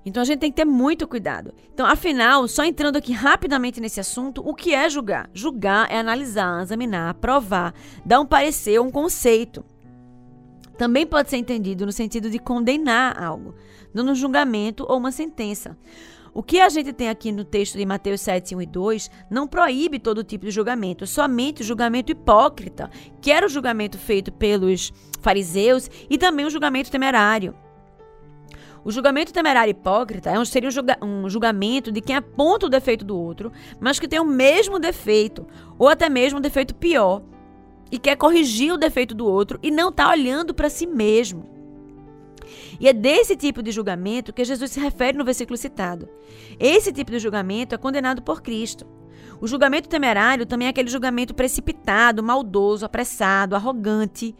Então 0.06 0.22
a 0.22 0.26
gente 0.26 0.40
tem 0.40 0.50
que 0.50 0.56
ter 0.56 0.66
muito 0.66 1.08
cuidado. 1.08 1.54
Então, 1.74 1.86
afinal, 1.86 2.48
só 2.48 2.64
entrando 2.64 2.96
aqui 2.96 3.12
rapidamente 3.12 3.82
nesse 3.82 4.00
assunto, 4.00 4.42
o 4.48 4.56
que 4.56 4.74
é 4.74 4.90
julgar? 4.90 5.30
Julgar 5.34 5.92
é 5.92 6.00
analisar, 6.00 6.62
examinar, 6.62 7.14
provar, 7.16 7.74
dar 8.06 8.20
um 8.20 8.26
parecer, 8.26 8.80
um 8.80 8.90
conceito 8.90 9.64
também 10.80 11.06
pode 11.06 11.30
ser 11.30 11.36
entendido 11.36 11.86
no 11.86 11.92
sentido 11.92 12.30
de 12.30 12.40
condenar 12.40 13.22
algo, 13.22 13.54
dando 13.94 14.12
um 14.12 14.16
julgamento 14.16 14.86
ou 14.88 14.98
uma 14.98 15.12
sentença. 15.12 15.78
O 16.34 16.42
que 16.42 16.62
a 16.62 16.70
gente 16.70 16.94
tem 16.94 17.10
aqui 17.10 17.34
no 17.34 17.44
texto 17.44 17.78
de 17.78 17.86
Mateus 17.86 18.22
7, 18.22 18.56
1 18.56 18.62
e 18.62 18.66
2 18.66 19.12
não 19.30 19.46
proíbe 19.46 20.00
todo 20.00 20.24
tipo 20.24 20.46
de 20.46 20.52
julgamento, 20.52 21.06
somente 21.06 21.62
o 21.62 21.66
julgamento 21.66 22.14
hipócrita, 22.14 22.90
que 23.20 23.30
era 23.30 23.46
o 23.46 23.50
julgamento 23.50 23.98
feito 23.98 24.32
pelos 24.32 24.94
fariseus 25.20 25.92
e 26.10 26.18
também 26.18 26.46
o 26.46 26.50
julgamento 26.50 26.90
temerário. 26.90 27.54
O 28.84 28.92
julgamento 28.92 29.34
temerário 29.34 29.72
hipócrita 29.72 30.30
é 30.30 30.40
um, 30.40 30.46
seria 30.46 30.70
um, 30.70 30.72
julga, 30.72 30.98
um 31.02 31.30
julgamento 31.30 31.92
de 31.92 32.02
quem 32.02 32.16
aponta 32.16 32.66
o 32.66 32.70
defeito 32.70 33.04
do 33.04 33.18
outro, 33.18 33.52
mas 33.80 34.00
que 34.00 34.08
tem 34.08 34.20
o 34.20 34.26
mesmo 34.26 34.80
defeito, 34.80 35.46
ou 35.78 35.88
até 35.88 36.10
mesmo 36.10 36.40
um 36.40 36.42
defeito 36.42 36.74
pior, 36.74 37.22
e 37.92 37.98
quer 37.98 38.16
corrigir 38.16 38.74
o 38.74 38.78
defeito 38.78 39.14
do 39.14 39.26
outro 39.26 39.60
e 39.62 39.72
não 39.72 39.90
está 39.90 40.10
olhando 40.10 40.54
para 40.54 40.70
si 40.70 40.86
mesmo. 40.86 41.50
E 42.80 42.88
é 42.88 42.94
desse 42.94 43.36
tipo 43.36 43.62
de 43.62 43.72
julgamento 43.72 44.34
que 44.34 44.46
Jesus 44.46 44.72
se 44.72 44.80
refere 44.80 45.18
no 45.18 45.26
versículo 45.26 45.58
citado. 45.58 46.08
Esse 46.60 46.92
tipo 46.92 47.12
de 47.12 47.20
julgamento 47.20 47.76
é 47.76 47.78
condenado 47.78 48.22
por 48.22 48.42
Cristo. 48.42 48.88
O 49.42 49.48
julgamento 49.48 49.88
temerário 49.88 50.46
também 50.46 50.68
é 50.68 50.70
aquele 50.70 50.90
julgamento 50.90 51.34
precipitado, 51.34 52.24
maldoso, 52.24 52.86
apressado, 52.86 53.56
arrogante, 53.56 54.36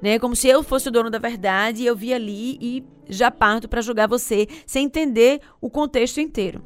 né? 0.00 0.18
Como 0.18 0.36
se 0.36 0.48
eu 0.48 0.62
fosse 0.62 0.88
o 0.88 0.90
dono 0.90 1.10
da 1.10 1.18
verdade 1.18 1.82
e 1.82 1.86
eu 1.86 1.96
vi 1.96 2.12
ali 2.12 2.58
e 2.60 2.84
já 3.12 3.30
parto 3.30 3.68
para 3.68 3.80
julgar 3.80 4.08
você 4.08 4.46
sem 4.66 4.86
entender 4.86 5.40
o 5.60 5.70
contexto 5.70 6.20
inteiro. 6.20 6.62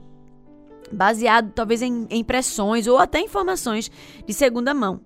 Baseado 0.93 1.53
talvez 1.53 1.83
em 1.83 2.07
impressões 2.11 2.87
ou 2.87 2.99
até 2.99 3.21
informações 3.21 3.91
de 4.25 4.33
segunda 4.33 4.73
mão. 4.73 5.01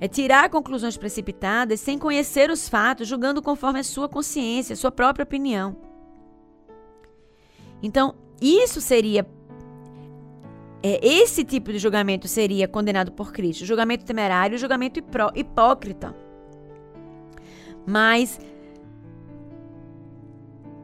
É 0.00 0.08
tirar 0.08 0.50
conclusões 0.50 0.96
precipitadas 0.96 1.78
sem 1.78 1.96
conhecer 1.96 2.50
os 2.50 2.68
fatos, 2.68 3.06
julgando 3.06 3.40
conforme 3.40 3.78
a 3.78 3.84
sua 3.84 4.08
consciência, 4.08 4.74
a 4.74 4.76
sua 4.76 4.90
própria 4.90 5.22
opinião. 5.22 5.76
Então, 7.80 8.14
isso 8.40 8.80
seria. 8.80 9.24
É, 10.82 10.98
esse 11.06 11.44
tipo 11.44 11.70
de 11.70 11.78
julgamento 11.78 12.26
seria 12.26 12.66
condenado 12.66 13.12
por 13.12 13.32
Cristo. 13.32 13.64
Julgamento 13.64 14.04
temerário, 14.04 14.58
julgamento 14.58 14.98
hipócrita. 15.36 16.12
Mas 17.86 18.40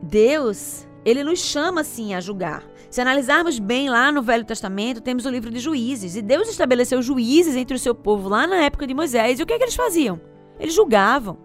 Deus, 0.08 0.86
ele 1.04 1.22
nos 1.22 1.38
chama 1.38 1.84
sim 1.84 2.14
a 2.14 2.20
julgar. 2.20 2.64
Se 2.90 3.00
analisarmos 3.00 3.58
bem 3.58 3.90
lá 3.90 4.10
no 4.10 4.22
Velho 4.22 4.44
Testamento, 4.44 5.02
temos 5.02 5.26
o 5.26 5.30
livro 5.30 5.50
de 5.50 5.58
juízes. 5.58 6.16
E 6.16 6.22
Deus 6.22 6.48
estabeleceu 6.48 7.02
juízes 7.02 7.54
entre 7.54 7.76
o 7.76 7.78
seu 7.78 7.94
povo 7.94 8.26
lá 8.30 8.46
na 8.46 8.56
época 8.64 8.86
de 8.86 8.94
Moisés. 8.94 9.38
E 9.38 9.42
o 9.42 9.46
que, 9.46 9.52
é 9.52 9.58
que 9.58 9.64
eles 9.64 9.74
faziam? 9.74 10.18
Eles 10.58 10.74
julgavam. 10.74 11.36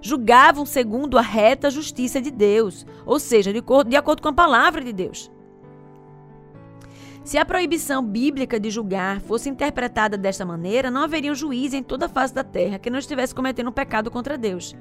Julgavam 0.00 0.64
segundo 0.64 1.18
a 1.18 1.20
reta 1.20 1.68
justiça 1.68 2.22
de 2.22 2.30
Deus, 2.30 2.86
ou 3.04 3.20
seja, 3.20 3.52
de, 3.52 3.62
de 3.86 3.96
acordo 3.96 4.22
com 4.22 4.28
a 4.28 4.32
palavra 4.32 4.82
de 4.82 4.94
Deus. 4.94 5.30
Se 7.22 7.36
a 7.36 7.44
proibição 7.44 8.02
bíblica 8.02 8.58
de 8.58 8.70
julgar 8.70 9.20
fosse 9.20 9.50
interpretada 9.50 10.16
desta 10.16 10.46
maneira, 10.46 10.90
não 10.90 11.02
haveria 11.02 11.30
um 11.30 11.34
juiz 11.34 11.74
em 11.74 11.82
toda 11.82 12.06
a 12.06 12.08
face 12.08 12.32
da 12.32 12.42
terra 12.42 12.78
que 12.78 12.88
não 12.88 12.98
estivesse 12.98 13.34
cometendo 13.34 13.68
um 13.68 13.72
pecado 13.72 14.10
contra 14.10 14.38
Deus. 14.38 14.74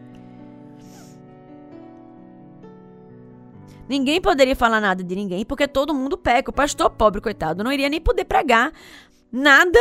Ninguém 3.89 4.21
poderia 4.21 4.55
falar 4.55 4.79
nada 4.79 5.03
de 5.03 5.15
ninguém, 5.15 5.43
porque 5.43 5.67
todo 5.67 5.95
mundo 5.95 6.15
peca. 6.15 6.51
O 6.51 6.53
pastor 6.53 6.91
pobre, 6.91 7.19
coitado, 7.19 7.63
não 7.63 7.73
iria 7.73 7.89
nem 7.89 7.99
poder 7.99 8.23
pregar 8.23 8.71
nada 9.31 9.79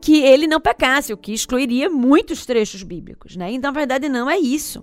que 0.00 0.22
ele 0.22 0.46
não 0.46 0.58
pecasse, 0.60 1.12
o 1.12 1.16
que 1.16 1.32
excluiria 1.32 1.90
muitos 1.90 2.46
trechos 2.46 2.82
bíblicos, 2.82 3.36
né? 3.36 3.50
Então, 3.52 3.70
na 3.70 3.78
verdade, 3.78 4.08
não 4.08 4.30
é 4.30 4.38
isso. 4.38 4.82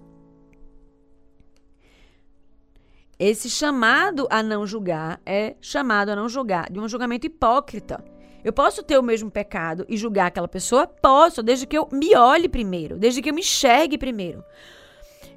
Esse 3.18 3.50
chamado 3.50 4.28
a 4.30 4.42
não 4.42 4.66
julgar 4.66 5.20
é 5.26 5.56
chamado 5.60 6.10
a 6.10 6.16
não 6.16 6.30
julgar 6.30 6.72
de 6.72 6.80
um 6.80 6.88
julgamento 6.88 7.26
hipócrita. 7.28 8.04
Eu 8.44 8.52
posso 8.52 8.84
ter 8.84 8.98
o 8.98 9.04
mesmo 9.04 9.30
pecado 9.30 9.86
e 9.88 9.96
julgar 9.96 10.28
aquela 10.28 10.48
pessoa? 10.48 10.88
Posso, 10.88 11.44
desde 11.44 11.68
que 11.68 11.78
eu 11.78 11.88
me 11.92 12.16
olhe 12.16 12.50
primeiro, 12.50 12.98
desde 12.98 13.22
que 13.22 13.30
eu 13.30 13.34
me 13.34 13.42
enxergue 13.42 13.98
primeiro. 13.98 14.44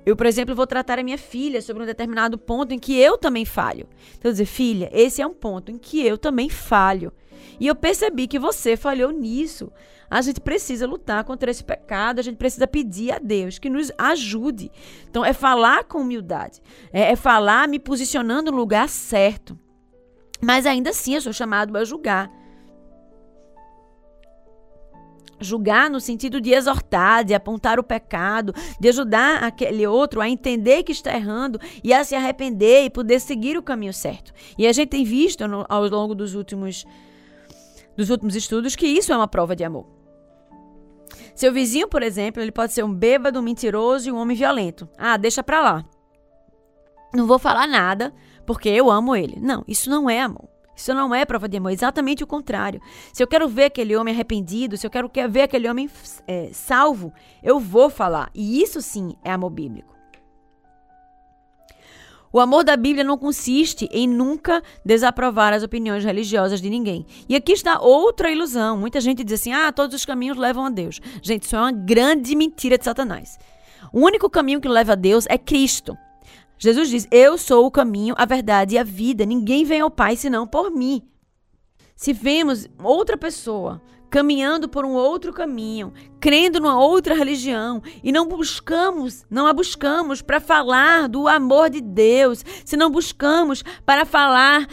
Eu, 0.06 0.14
por 0.14 0.26
exemplo, 0.26 0.54
vou 0.54 0.66
tratar 0.66 0.98
a 0.98 1.02
minha 1.02 1.16
filha 1.16 1.62
sobre 1.62 1.82
um 1.82 1.86
determinado 1.86 2.36
ponto 2.36 2.72
em 2.72 2.78
que 2.78 2.98
eu 2.98 3.16
também 3.16 3.44
falho. 3.44 3.88
Então, 4.18 4.30
dizer, 4.30 4.44
filha, 4.44 4.90
esse 4.92 5.22
é 5.22 5.26
um 5.26 5.32
ponto 5.32 5.70
em 5.70 5.78
que 5.78 6.04
eu 6.04 6.18
também 6.18 6.48
falho. 6.48 7.12
E 7.58 7.66
eu 7.66 7.74
percebi 7.74 8.26
que 8.26 8.38
você 8.38 8.76
falhou 8.76 9.10
nisso. 9.10 9.72
A 10.10 10.20
gente 10.20 10.40
precisa 10.40 10.86
lutar 10.86 11.24
contra 11.24 11.50
esse 11.50 11.64
pecado, 11.64 12.18
a 12.18 12.22
gente 12.22 12.36
precisa 12.36 12.66
pedir 12.66 13.12
a 13.12 13.18
Deus 13.18 13.58
que 13.58 13.70
nos 13.70 13.90
ajude. 13.96 14.70
Então, 15.08 15.24
é 15.24 15.32
falar 15.32 15.84
com 15.84 16.00
humildade, 16.00 16.60
é, 16.92 17.12
é 17.12 17.16
falar 17.16 17.66
me 17.66 17.78
posicionando 17.78 18.50
no 18.50 18.58
lugar 18.58 18.88
certo. 18.88 19.58
Mas 20.40 20.66
ainda 20.66 20.90
assim, 20.90 21.14
eu 21.14 21.22
sou 21.22 21.32
chamado 21.32 21.76
a 21.76 21.84
julgar. 21.84 22.30
Julgar 25.40 25.90
no 25.90 26.00
sentido 26.00 26.40
de 26.40 26.52
exortar, 26.52 27.24
de 27.24 27.34
apontar 27.34 27.78
o 27.78 27.84
pecado, 27.84 28.54
de 28.78 28.88
ajudar 28.88 29.42
aquele 29.42 29.86
outro 29.86 30.20
a 30.20 30.28
entender 30.28 30.82
que 30.82 30.92
está 30.92 31.14
errando 31.14 31.60
e 31.82 31.92
a 31.92 32.04
se 32.04 32.14
arrepender 32.14 32.84
e 32.84 32.90
poder 32.90 33.20
seguir 33.20 33.56
o 33.56 33.62
caminho 33.62 33.92
certo. 33.92 34.32
E 34.58 34.66
a 34.66 34.72
gente 34.72 34.90
tem 34.90 35.04
visto 35.04 35.46
no, 35.46 35.64
ao 35.68 35.86
longo 35.88 36.14
dos 36.14 36.34
últimos 36.34 36.84
dos 37.96 38.10
últimos 38.10 38.34
estudos 38.34 38.74
que 38.74 38.86
isso 38.86 39.12
é 39.12 39.16
uma 39.16 39.28
prova 39.28 39.54
de 39.54 39.62
amor. 39.62 39.86
Seu 41.34 41.52
vizinho, 41.52 41.88
por 41.88 42.02
exemplo, 42.02 42.42
ele 42.42 42.52
pode 42.52 42.72
ser 42.72 42.84
um 42.84 42.92
bêbado, 42.92 43.38
um 43.38 43.42
mentiroso 43.42 44.08
e 44.08 44.12
um 44.12 44.16
homem 44.16 44.36
violento. 44.36 44.88
Ah, 44.96 45.16
deixa 45.16 45.42
pra 45.42 45.60
lá. 45.60 45.84
Não 47.12 47.26
vou 47.26 47.38
falar 47.38 47.66
nada 47.66 48.12
porque 48.46 48.68
eu 48.68 48.90
amo 48.90 49.16
ele. 49.16 49.38
Não, 49.40 49.64
isso 49.66 49.90
não 49.90 50.08
é 50.08 50.20
amor. 50.20 50.53
Isso 50.74 50.92
não 50.94 51.14
é 51.14 51.24
prova 51.24 51.48
de 51.48 51.56
amor, 51.56 51.70
é 51.70 51.74
exatamente 51.74 52.24
o 52.24 52.26
contrário. 52.26 52.80
Se 53.12 53.22
eu 53.22 53.26
quero 53.26 53.48
ver 53.48 53.64
aquele 53.64 53.96
homem 53.96 54.14
arrependido, 54.14 54.76
se 54.76 54.86
eu 54.86 54.90
quero 54.90 55.10
ver 55.28 55.42
aquele 55.42 55.68
homem 55.68 55.88
é, 56.26 56.50
salvo, 56.52 57.12
eu 57.42 57.58
vou 57.58 57.88
falar. 57.88 58.30
E 58.34 58.62
isso 58.62 58.80
sim 58.82 59.14
é 59.22 59.30
amor 59.30 59.50
bíblico. 59.50 59.94
O 62.34 62.40
amor 62.40 62.64
da 62.64 62.76
Bíblia 62.76 63.04
não 63.04 63.16
consiste 63.16 63.88
em 63.92 64.08
nunca 64.08 64.60
desaprovar 64.84 65.52
as 65.52 65.62
opiniões 65.62 66.04
religiosas 66.04 66.60
de 66.60 66.68
ninguém. 66.68 67.06
E 67.28 67.36
aqui 67.36 67.52
está 67.52 67.78
outra 67.78 68.28
ilusão. 68.28 68.76
Muita 68.76 69.00
gente 69.00 69.22
diz 69.22 69.40
assim: 69.40 69.52
ah, 69.52 69.70
todos 69.70 69.94
os 69.94 70.04
caminhos 70.04 70.36
levam 70.36 70.66
a 70.66 70.68
Deus. 70.68 71.00
Gente, 71.22 71.44
isso 71.44 71.54
é 71.54 71.60
uma 71.60 71.70
grande 71.70 72.34
mentira 72.34 72.76
de 72.76 72.84
Satanás. 72.84 73.38
O 73.92 74.00
único 74.00 74.28
caminho 74.28 74.60
que 74.60 74.66
leva 74.66 74.94
a 74.94 74.96
Deus 74.96 75.26
é 75.28 75.38
Cristo. 75.38 75.96
Jesus 76.58 76.88
diz: 76.88 77.08
Eu 77.10 77.36
sou 77.36 77.66
o 77.66 77.70
caminho, 77.70 78.14
a 78.16 78.24
verdade 78.24 78.74
e 78.74 78.78
a 78.78 78.84
vida. 78.84 79.24
Ninguém 79.24 79.64
vem 79.64 79.80
ao 79.80 79.90
Pai 79.90 80.16
senão 80.16 80.46
por 80.46 80.70
mim. 80.70 81.02
Se 81.96 82.12
vemos 82.12 82.68
outra 82.82 83.16
pessoa 83.16 83.80
caminhando 84.10 84.68
por 84.68 84.84
um 84.84 84.92
outro 84.92 85.32
caminho, 85.32 85.92
crendo 86.20 86.60
numa 86.60 86.78
outra 86.78 87.16
religião 87.16 87.82
e 88.00 88.12
não 88.12 88.28
buscamos, 88.28 89.26
não 89.28 89.46
a 89.48 89.52
buscamos 89.52 90.22
para 90.22 90.38
falar 90.38 91.08
do 91.08 91.26
amor 91.26 91.68
de 91.68 91.80
Deus, 91.80 92.44
se 92.64 92.76
não 92.76 92.90
buscamos 92.90 93.64
para 93.84 94.04
falar 94.04 94.68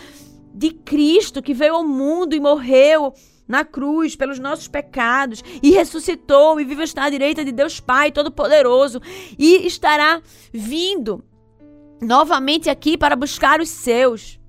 de 0.54 0.70
Cristo 0.70 1.42
que 1.42 1.56
veio 1.56 1.74
ao 1.74 1.88
mundo 1.88 2.36
e 2.36 2.40
morreu 2.40 3.14
na 3.48 3.66
cruz 3.66 4.16
pelos 4.16 4.38
nossos 4.38 4.68
pecados 4.68 5.44
e 5.62 5.72
ressuscitou 5.72 6.62
e 6.62 6.64
vive 6.64 6.84
está 6.84 7.06
à 7.06 7.10
direita 7.10 7.44
de 7.44 7.52
Deus 7.52 7.80
Pai 7.80 8.12
Todo-Poderoso 8.12 9.02
e 9.40 9.66
estará 9.66 10.22
vindo 10.54 11.24
novamente 12.02 12.70
aqui 12.70 12.98
para 12.98 13.16
buscar 13.16 13.62
os 13.62 13.70
seus. 13.70 14.40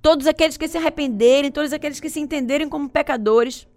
Todos 0.00 0.26
aqueles 0.26 0.56
que 0.56 0.66
se 0.66 0.78
arrependerem, 0.78 1.50
todos 1.50 1.72
aqueles 1.72 2.00
que 2.00 2.08
se 2.08 2.20
entenderem 2.20 2.68
como 2.68 2.88
pecadores. 2.88 3.68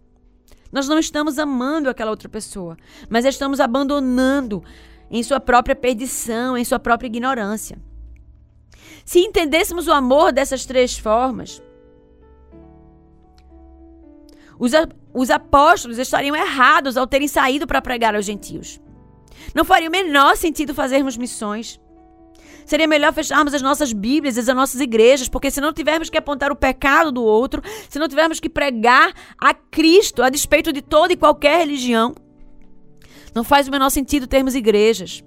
Nós 0.71 0.87
não 0.87 0.99
estamos 0.99 1.37
amando 1.37 1.89
aquela 1.89 2.11
outra 2.11 2.29
pessoa, 2.29 2.77
mas 3.09 3.25
estamos 3.25 3.59
abandonando 3.59 4.63
em 5.09 5.23
sua 5.23 5.39
própria 5.39 5.75
perdição, 5.75 6.55
em 6.55 6.63
sua 6.63 6.79
própria 6.79 7.07
ignorância. 7.07 7.77
Se 9.03 9.19
entendêssemos 9.19 9.87
o 9.87 9.91
amor 9.91 10.31
dessas 10.31 10.65
três 10.65 10.97
formas, 10.97 11.61
os, 14.59 14.71
os 15.13 15.31
apóstolos 15.31 15.97
estariam 15.97 16.35
errados 16.35 16.95
ao 16.95 17.07
terem 17.07 17.27
saído 17.27 17.65
para 17.65 17.81
pregar 17.81 18.13
aos 18.13 18.25
gentios. 18.25 18.79
Não 19.55 19.65
faria 19.65 19.89
o 19.89 19.91
menor 19.91 20.37
sentido 20.37 20.75
fazermos 20.75 21.17
missões. 21.17 21.79
Seria 22.69 22.85
melhor 22.85 23.11
fecharmos 23.11 23.51
as 23.55 23.63
nossas 23.63 23.91
Bíblias, 23.91 24.37
as 24.37 24.45
nossas 24.45 24.79
igrejas, 24.79 25.27
porque 25.27 25.49
se 25.49 25.59
não 25.59 25.73
tivermos 25.73 26.07
que 26.07 26.15
apontar 26.19 26.51
o 26.51 26.55
pecado 26.55 27.11
do 27.11 27.23
outro, 27.23 27.63
se 27.89 27.97
não 27.97 28.07
tivermos 28.07 28.39
que 28.39 28.47
pregar 28.47 29.11
a 29.39 29.55
Cristo 29.55 30.21
a 30.21 30.29
despeito 30.29 30.71
de 30.71 30.79
toda 30.79 31.11
e 31.11 31.17
qualquer 31.17 31.57
religião, 31.57 32.13
não 33.33 33.43
faz 33.43 33.67
o 33.67 33.71
menor 33.71 33.89
sentido 33.89 34.27
termos 34.27 34.53
igrejas. 34.53 35.23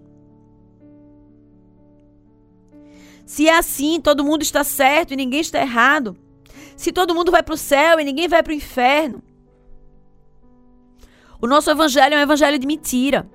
Se 3.26 3.48
é 3.48 3.58
assim, 3.58 4.00
todo 4.00 4.22
mundo 4.22 4.42
está 4.42 4.62
certo 4.62 5.12
e 5.12 5.16
ninguém 5.16 5.40
está 5.40 5.60
errado. 5.60 6.16
Se 6.76 6.92
todo 6.92 7.12
mundo 7.12 7.32
vai 7.32 7.42
para 7.42 7.54
o 7.54 7.58
céu 7.58 7.98
e 7.98 8.04
ninguém 8.04 8.28
vai 8.28 8.40
para 8.40 8.52
o 8.52 8.54
inferno. 8.54 9.20
O 11.40 11.48
nosso 11.48 11.68
evangelho 11.68 12.14
é 12.14 12.18
um 12.18 12.22
evangelho 12.22 12.56
de 12.56 12.68
mentira. 12.68 13.28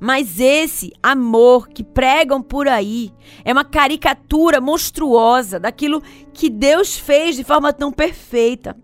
Mas 0.00 0.40
esse 0.40 0.92
amor 1.02 1.68
que 1.68 1.84
pregam 1.84 2.40
por 2.40 2.66
aí 2.66 3.12
é 3.44 3.52
uma 3.52 3.64
caricatura 3.64 4.58
monstruosa 4.58 5.60
daquilo 5.60 6.02
que 6.32 6.48
Deus 6.48 6.96
fez 6.96 7.36
de 7.36 7.44
forma 7.44 7.70
tão 7.70 7.92
perfeita. 7.92 8.74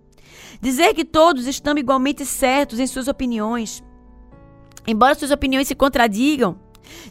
Dizer 0.60 0.92
que 0.92 1.04
todos 1.04 1.46
estão 1.46 1.76
igualmente 1.78 2.26
certos 2.26 2.78
em 2.78 2.86
suas 2.86 3.08
opiniões, 3.08 3.82
embora 4.86 5.14
suas 5.14 5.30
opiniões 5.30 5.66
se 5.66 5.74
contradigam. 5.74 6.58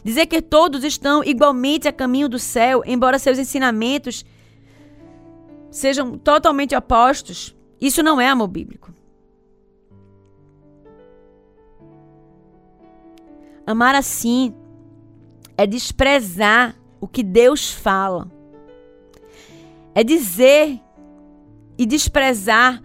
Dizer 0.02 0.26
que 0.26 0.40
todos 0.40 0.84
estão 0.84 1.22
igualmente 1.22 1.86
a 1.88 1.92
caminho 1.92 2.28
do 2.28 2.38
céu, 2.38 2.82
embora 2.86 3.18
seus 3.18 3.38
ensinamentos 3.38 4.24
sejam 5.70 6.16
totalmente 6.16 6.74
opostos. 6.74 7.54
Isso 7.80 8.02
não 8.02 8.20
é 8.20 8.28
amor 8.28 8.48
bíblico. 8.48 8.95
Amar 13.66 13.96
assim 13.96 14.54
é 15.56 15.66
desprezar 15.66 16.76
o 17.00 17.08
que 17.08 17.22
Deus 17.22 17.72
fala. 17.72 18.30
É 19.94 20.04
dizer 20.04 20.80
e 21.76 21.84
desprezar 21.84 22.80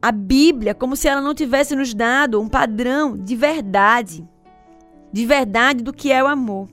a 0.00 0.12
Bíblia 0.12 0.74
como 0.74 0.96
se 0.96 1.08
ela 1.08 1.20
não 1.20 1.34
tivesse 1.34 1.74
nos 1.74 1.92
dado 1.94 2.40
um 2.40 2.48
padrão 2.48 3.16
de 3.16 3.34
verdade, 3.34 4.28
de 5.12 5.26
verdade 5.26 5.82
do 5.82 5.92
que 5.92 6.12
é 6.12 6.22
o 6.22 6.26
amor. 6.26 6.68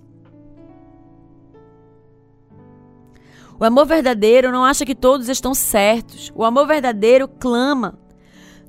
O 3.60 3.65
amor 3.65 3.86
verdadeiro 3.86 4.52
não 4.52 4.63
acha 4.63 4.86
que 4.86 4.95
todos 4.95 5.28
estão 5.28 5.54
certos. 5.54 6.32
O 6.34 6.45
amor 6.45 6.65
verdadeiro 6.65 7.28
clama 7.28 8.00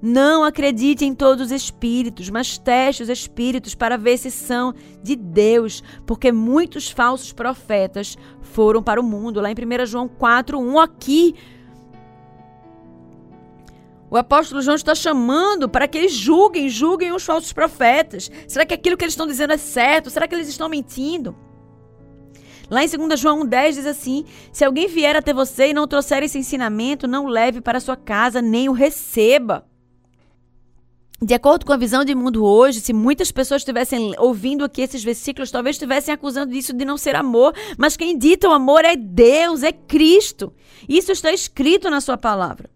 não 0.02 0.44
acredite 0.44 1.04
em 1.04 1.14
todos 1.14 1.46
os 1.46 1.52
espíritos, 1.52 2.30
mas 2.30 2.56
teste 2.56 3.02
os 3.02 3.08
espíritos 3.08 3.74
para 3.74 3.98
ver 3.98 4.16
se 4.16 4.30
são 4.30 4.74
de 5.02 5.14
Deus, 5.14 5.82
porque 6.06 6.32
muitos 6.32 6.90
falsos 6.90 7.32
profetas 7.32 8.16
foram 8.40 8.82
para 8.82 9.00
o 9.00 9.04
mundo. 9.04 9.40
Lá 9.40 9.50
em 9.50 9.54
1 9.54 9.86
João 9.86 10.08
4, 10.08 10.58
1, 10.58 10.78
aqui. 10.80 11.34
O 14.10 14.16
apóstolo 14.16 14.60
João 14.60 14.74
está 14.74 14.94
chamando 14.94 15.68
para 15.68 15.86
que 15.86 15.96
eles 15.96 16.12
julguem, 16.12 16.68
julguem 16.68 17.12
os 17.12 17.24
falsos 17.24 17.52
profetas. 17.52 18.30
Será 18.48 18.66
que 18.66 18.74
aquilo 18.74 18.96
que 18.96 19.04
eles 19.04 19.12
estão 19.12 19.26
dizendo 19.26 19.52
é 19.52 19.56
certo? 19.56 20.10
Será 20.10 20.26
que 20.26 20.34
eles 20.34 20.48
estão 20.48 20.68
mentindo? 20.68 21.36
Lá 22.68 22.84
em 22.84 22.88
2 22.88 23.20
João 23.20 23.44
1,10 23.44 23.72
diz 23.74 23.86
assim: 23.86 24.24
Se 24.52 24.64
alguém 24.64 24.88
vier 24.88 25.14
até 25.14 25.32
você 25.32 25.68
e 25.68 25.74
não 25.74 25.86
trouxer 25.86 26.22
esse 26.22 26.38
ensinamento, 26.38 27.06
não 27.06 27.26
leve 27.26 27.60
para 27.60 27.80
sua 27.80 27.96
casa, 27.96 28.40
nem 28.40 28.68
o 28.68 28.72
receba. 28.72 29.69
De 31.22 31.34
acordo 31.34 31.66
com 31.66 31.72
a 31.74 31.76
visão 31.76 32.02
de 32.02 32.14
mundo 32.14 32.42
hoje, 32.42 32.80
se 32.80 32.94
muitas 32.94 33.30
pessoas 33.30 33.60
estivessem 33.60 34.14
ouvindo 34.18 34.64
aqui 34.64 34.80
esses 34.80 35.04
versículos, 35.04 35.50
talvez 35.50 35.76
estivessem 35.76 36.14
acusando 36.14 36.54
isso 36.54 36.72
de 36.72 36.82
não 36.82 36.96
ser 36.96 37.14
amor, 37.14 37.54
mas 37.76 37.94
quem 37.94 38.16
dita 38.16 38.48
o 38.48 38.52
amor 38.52 38.86
é 38.86 38.96
Deus, 38.96 39.62
é 39.62 39.70
Cristo. 39.70 40.50
Isso 40.88 41.12
está 41.12 41.30
escrito 41.30 41.90
na 41.90 42.00
sua 42.00 42.16
palavra. 42.16 42.70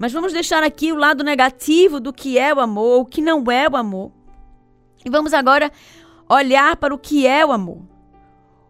Mas 0.00 0.12
vamos 0.12 0.32
deixar 0.32 0.64
aqui 0.64 0.92
o 0.92 0.96
lado 0.96 1.22
negativo 1.22 2.00
do 2.00 2.12
que 2.12 2.36
é 2.36 2.52
o 2.52 2.58
amor, 2.58 3.02
o 3.02 3.06
que 3.06 3.22
não 3.22 3.44
é 3.48 3.68
o 3.68 3.76
amor. 3.76 4.10
E 5.04 5.08
vamos 5.08 5.32
agora 5.32 5.70
olhar 6.28 6.74
para 6.74 6.92
o 6.92 6.98
que 6.98 7.24
é 7.24 7.46
o 7.46 7.52
amor. 7.52 7.82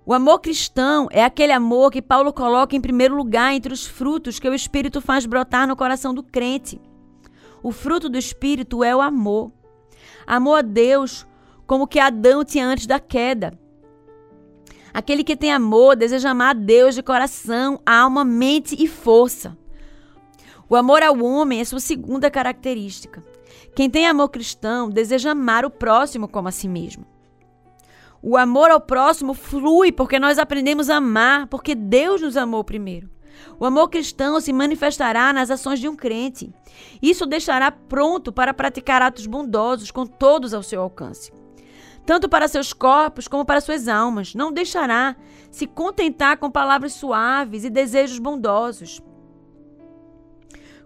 O 0.05 0.13
amor 0.13 0.41
cristão 0.41 1.09
é 1.11 1.25
aquele 1.25 1.53
amor 1.53 1.91
que 1.91 2.03
Paulo 2.03 2.35
coloca 2.35 2.77
em 2.77 2.81
primeiro 2.83 3.17
lugar 3.17 3.55
entre 3.55 3.73
os 3.73 3.87
frutos 3.87 4.39
que 4.39 4.47
o 4.47 4.53
Espírito 4.53 5.01
faz 5.01 5.25
brotar 5.25 5.67
no 5.67 5.75
coração 5.75 6.13
do 6.13 6.23
crente. 6.23 6.79
O 7.65 7.73
fruto 7.73 8.11
do 8.11 8.19
Espírito 8.19 8.85
é 8.85 8.95
o 8.95 9.01
amor. 9.01 9.51
Amor 10.27 10.57
a 10.57 10.61
Deus, 10.61 11.27
como 11.67 11.87
que 11.87 11.99
Adão 11.99 12.45
tinha 12.45 12.67
antes 12.67 12.87
da 12.87 13.01
queda. 13.01 13.59
Aquele 14.93 15.25
que 15.25 15.35
tem 15.35 15.51
amor 15.51 15.97
deseja 15.97 16.31
amar 16.31 16.51
a 16.51 16.59
Deus 16.59 16.95
de 16.95 17.03
coração, 17.03 17.81
alma, 17.87 18.23
mente 18.23 18.77
e 18.79 18.87
força. 18.87 19.57
O 20.69 20.77
amor 20.77 21.03
ao 21.03 21.19
homem 21.25 21.59
é 21.59 21.65
sua 21.65 21.81
segunda 21.81 22.31
característica. 22.31 23.25
Quem 23.75 23.89
tem 23.89 24.07
amor 24.07 24.29
cristão 24.29 24.91
deseja 24.91 25.31
amar 25.31 25.65
o 25.65 25.71
próximo 25.71 26.29
como 26.29 26.49
a 26.49 26.53
si 26.53 26.69
mesmo. 26.69 27.07
O 28.23 28.37
amor 28.37 28.71
ao 28.71 28.81
próximo 28.81 29.33
flui 29.33 29.91
porque 29.91 30.19
nós 30.19 30.39
aprendemos 30.39 30.91
a 30.91 30.97
amar, 30.97 31.47
porque 31.47 31.75
Deus 31.75 32.21
nos 32.21 32.37
amou 32.37 32.63
primeiro. 32.63 33.14
O 33.59 33.65
amor 33.65 33.89
cristão 33.89 34.41
se 34.41 34.53
manifestará 34.53 35.33
nas 35.33 35.51
ações 35.51 35.81
de 35.81 35.89
um 35.89 35.97
crente. 35.97 36.53
Isso 37.01 37.25
o 37.25 37.27
deixará 37.27 37.71
pronto 37.71 38.33
para 38.33 38.55
praticar 38.55 39.03
atos 39.03 39.27
bondosos 39.27 39.91
com 39.91 40.07
todos 40.07 40.53
ao 40.53 40.63
seu 40.63 40.81
alcance. 40.81 41.33
Tanto 42.07 42.29
para 42.29 42.49
seus 42.49 42.73
corpos 42.73 43.29
como 43.29 43.45
para 43.45 43.61
suas 43.61 43.89
almas. 43.89 44.35
Não 44.35 44.53
deixará 44.53 45.17
se 45.51 45.67
contentar 45.67 46.37
com 46.37 46.51
palavras 46.51 46.93
suaves 46.93 47.65
e 47.65 47.71
desejos 47.71 48.19
bondosos. 48.19 49.01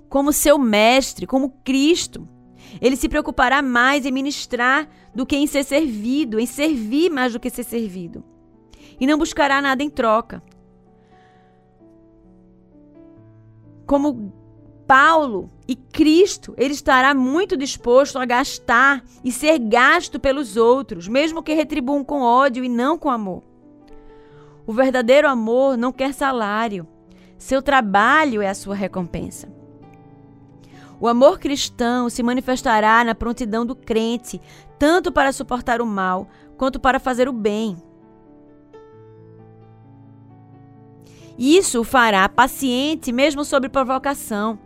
Como 0.09 0.33
seu 0.33 0.59
mestre, 0.59 1.27
como 1.27 1.51
Cristo, 1.65 2.29
ele 2.81 2.97
se 2.97 3.09
preocupará 3.09 3.63
mais 3.63 4.07
em 4.07 4.13
ministrar 4.13 4.89
do 5.15 5.27
que 5.27 5.37
em 5.37 5.47
ser 5.47 5.65
servido, 5.65 6.39
em 6.39 6.47
servir 6.47 7.11
mais 7.11 7.33
do 7.33 7.41
que 7.41 7.51
ser 7.51 7.65
servido. 7.65 8.23
E 9.01 9.07
não 9.07 9.19
buscará 9.19 9.61
nada 9.61 9.83
em 9.83 9.91
troca. 9.91 10.43
Como 13.89 14.34
Paulo 14.86 15.49
e 15.66 15.74
Cristo, 15.74 16.55
ele 16.59 16.74
estará 16.74 17.14
muito 17.14 17.57
disposto 17.57 18.18
a 18.18 18.26
gastar 18.26 19.03
e 19.24 19.32
ser 19.32 19.59
gasto 19.59 20.20
pelos 20.20 20.59
outros, 20.59 21.09
mesmo 21.09 21.43
que 21.43 21.55
retribuam 21.55 22.05
com 22.05 22.20
ódio 22.20 22.62
e 22.62 22.68
não 22.68 22.99
com 22.99 23.09
amor. 23.09 23.43
O 24.66 24.74
verdadeiro 24.74 25.26
amor 25.26 25.78
não 25.78 25.91
quer 25.91 26.12
salário. 26.12 26.86
Seu 27.39 27.62
trabalho 27.62 28.43
é 28.43 28.51
a 28.51 28.55
sua 28.55 28.74
recompensa. 28.74 29.51
O 31.01 31.09
amor 31.09 31.39
cristão 31.39 32.11
se 32.11 32.22
manifestará 32.22 33.03
na 33.03 33.14
prontidão 33.14 33.64
do 33.64 33.74
crente, 33.74 34.39
tanto 34.78 35.11
para 35.11 35.32
suportar 35.32 35.80
o 35.80 35.86
mal 35.86 36.28
quanto 36.59 36.78
para 36.78 37.01
fazer 37.01 37.26
o 37.26 37.32
bem. 37.32 37.88
Isso 41.39 41.80
o 41.80 41.84
fará 41.84 42.28
paciente 42.28 43.12
mesmo 43.12 43.45
sob 43.45 43.68
provocação, 43.68 44.59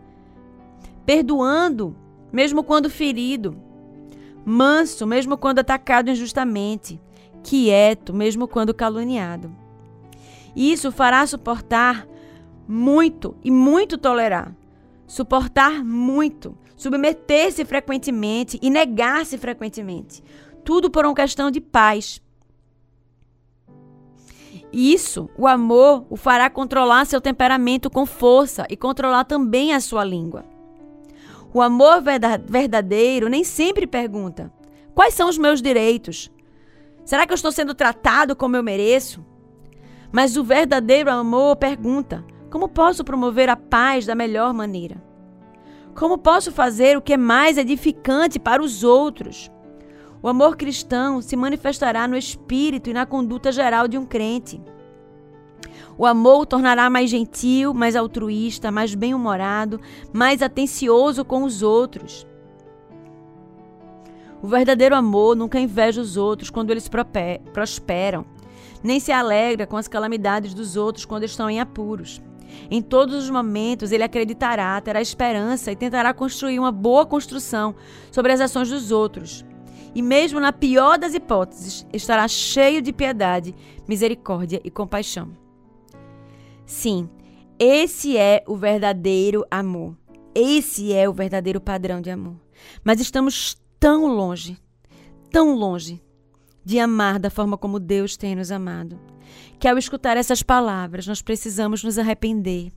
perdoando 1.04 1.94
mesmo 2.32 2.64
quando 2.64 2.88
ferido, 2.88 3.56
manso 4.44 5.06
mesmo 5.06 5.36
quando 5.36 5.58
atacado 5.58 6.10
injustamente, 6.10 6.98
quieto 7.42 8.14
mesmo 8.14 8.48
quando 8.48 8.72
caluniado. 8.72 9.54
Isso 10.56 10.88
o 10.88 10.92
fará 10.92 11.26
suportar 11.26 12.06
muito 12.66 13.36
e 13.44 13.50
muito 13.50 13.98
tolerar 13.98 14.54
suportar 15.12 15.84
muito, 15.84 16.56
submeter-se 16.74 17.66
frequentemente 17.66 18.58
e 18.62 18.70
negar-se 18.70 19.36
frequentemente. 19.36 20.24
Tudo 20.64 20.90
por 20.90 21.04
uma 21.04 21.14
questão 21.14 21.50
de 21.50 21.60
paz. 21.60 22.21
Isso, 24.72 25.28
o 25.36 25.46
amor, 25.46 26.06
o 26.08 26.16
fará 26.16 26.48
controlar 26.48 27.04
seu 27.04 27.20
temperamento 27.20 27.90
com 27.90 28.06
força 28.06 28.66
e 28.70 28.76
controlar 28.76 29.24
também 29.24 29.74
a 29.74 29.80
sua 29.80 30.02
língua. 30.02 30.44
O 31.52 31.60
amor 31.60 32.02
verdadeiro 32.46 33.28
nem 33.28 33.44
sempre 33.44 33.86
pergunta: 33.86 34.50
quais 34.94 35.12
são 35.12 35.28
os 35.28 35.36
meus 35.36 35.60
direitos? 35.60 36.32
Será 37.04 37.26
que 37.26 37.32
eu 37.32 37.36
estou 37.36 37.52
sendo 37.52 37.74
tratado 37.74 38.34
como 38.34 38.56
eu 38.56 38.62
mereço? 38.62 39.22
Mas 40.10 40.38
o 40.38 40.44
verdadeiro 40.44 41.10
amor 41.10 41.56
pergunta: 41.56 42.24
como 42.50 42.66
posso 42.66 43.04
promover 43.04 43.50
a 43.50 43.56
paz 43.56 44.06
da 44.06 44.14
melhor 44.14 44.54
maneira? 44.54 45.02
Como 45.94 46.16
posso 46.16 46.50
fazer 46.50 46.96
o 46.96 47.02
que 47.02 47.12
é 47.12 47.18
mais 47.18 47.58
edificante 47.58 48.38
para 48.38 48.62
os 48.62 48.82
outros? 48.82 49.51
O 50.22 50.28
amor 50.28 50.56
cristão 50.56 51.20
se 51.20 51.34
manifestará 51.34 52.06
no 52.06 52.16
espírito 52.16 52.88
e 52.88 52.92
na 52.92 53.04
conduta 53.04 53.50
geral 53.50 53.88
de 53.88 53.98
um 53.98 54.06
crente. 54.06 54.62
O 55.98 56.06
amor 56.06 56.42
o 56.42 56.46
tornará 56.46 56.88
mais 56.88 57.10
gentil, 57.10 57.74
mais 57.74 57.96
altruísta, 57.96 58.70
mais 58.70 58.94
bem-humorado, 58.94 59.80
mais 60.12 60.40
atencioso 60.40 61.24
com 61.24 61.42
os 61.42 61.60
outros. 61.60 62.24
O 64.40 64.46
verdadeiro 64.46 64.94
amor 64.94 65.36
nunca 65.36 65.58
inveja 65.58 66.00
os 66.00 66.16
outros 66.16 66.50
quando 66.50 66.70
eles 66.70 66.88
prosperam, 67.52 68.24
nem 68.82 69.00
se 69.00 69.10
alegra 69.10 69.66
com 69.66 69.76
as 69.76 69.88
calamidades 69.88 70.54
dos 70.54 70.76
outros 70.76 71.04
quando 71.04 71.24
estão 71.24 71.50
em 71.50 71.60
apuros. 71.60 72.22
Em 72.70 72.80
todos 72.80 73.14
os 73.16 73.30
momentos, 73.30 73.92
ele 73.92 74.02
acreditará, 74.02 74.80
terá 74.80 75.00
esperança 75.00 75.72
e 75.72 75.76
tentará 75.76 76.14
construir 76.14 76.58
uma 76.58 76.72
boa 76.72 77.04
construção 77.06 77.74
sobre 78.10 78.32
as 78.32 78.40
ações 78.40 78.68
dos 78.68 78.90
outros. 78.90 79.44
E 79.94 80.00
mesmo 80.00 80.40
na 80.40 80.52
pior 80.52 80.98
das 80.98 81.14
hipóteses, 81.14 81.86
estará 81.92 82.26
cheio 82.26 82.80
de 82.80 82.92
piedade, 82.92 83.54
misericórdia 83.86 84.60
e 84.64 84.70
compaixão. 84.70 85.36
Sim, 86.64 87.08
esse 87.58 88.16
é 88.16 88.42
o 88.46 88.56
verdadeiro 88.56 89.44
amor. 89.50 89.96
Esse 90.34 90.92
é 90.92 91.08
o 91.08 91.12
verdadeiro 91.12 91.60
padrão 91.60 92.00
de 92.00 92.10
amor. 92.10 92.36
Mas 92.82 93.00
estamos 93.00 93.56
tão 93.78 94.06
longe, 94.06 94.56
tão 95.30 95.54
longe 95.54 96.02
de 96.64 96.78
amar 96.78 97.18
da 97.18 97.28
forma 97.28 97.58
como 97.58 97.78
Deus 97.78 98.16
tem 98.16 98.34
nos 98.34 98.50
amado 98.50 98.98
que 99.62 99.68
ao 99.68 99.78
escutar 99.78 100.16
essas 100.16 100.42
palavras, 100.42 101.06
nós 101.06 101.22
precisamos 101.22 101.84
nos 101.84 101.96
arrepender. 101.96 102.72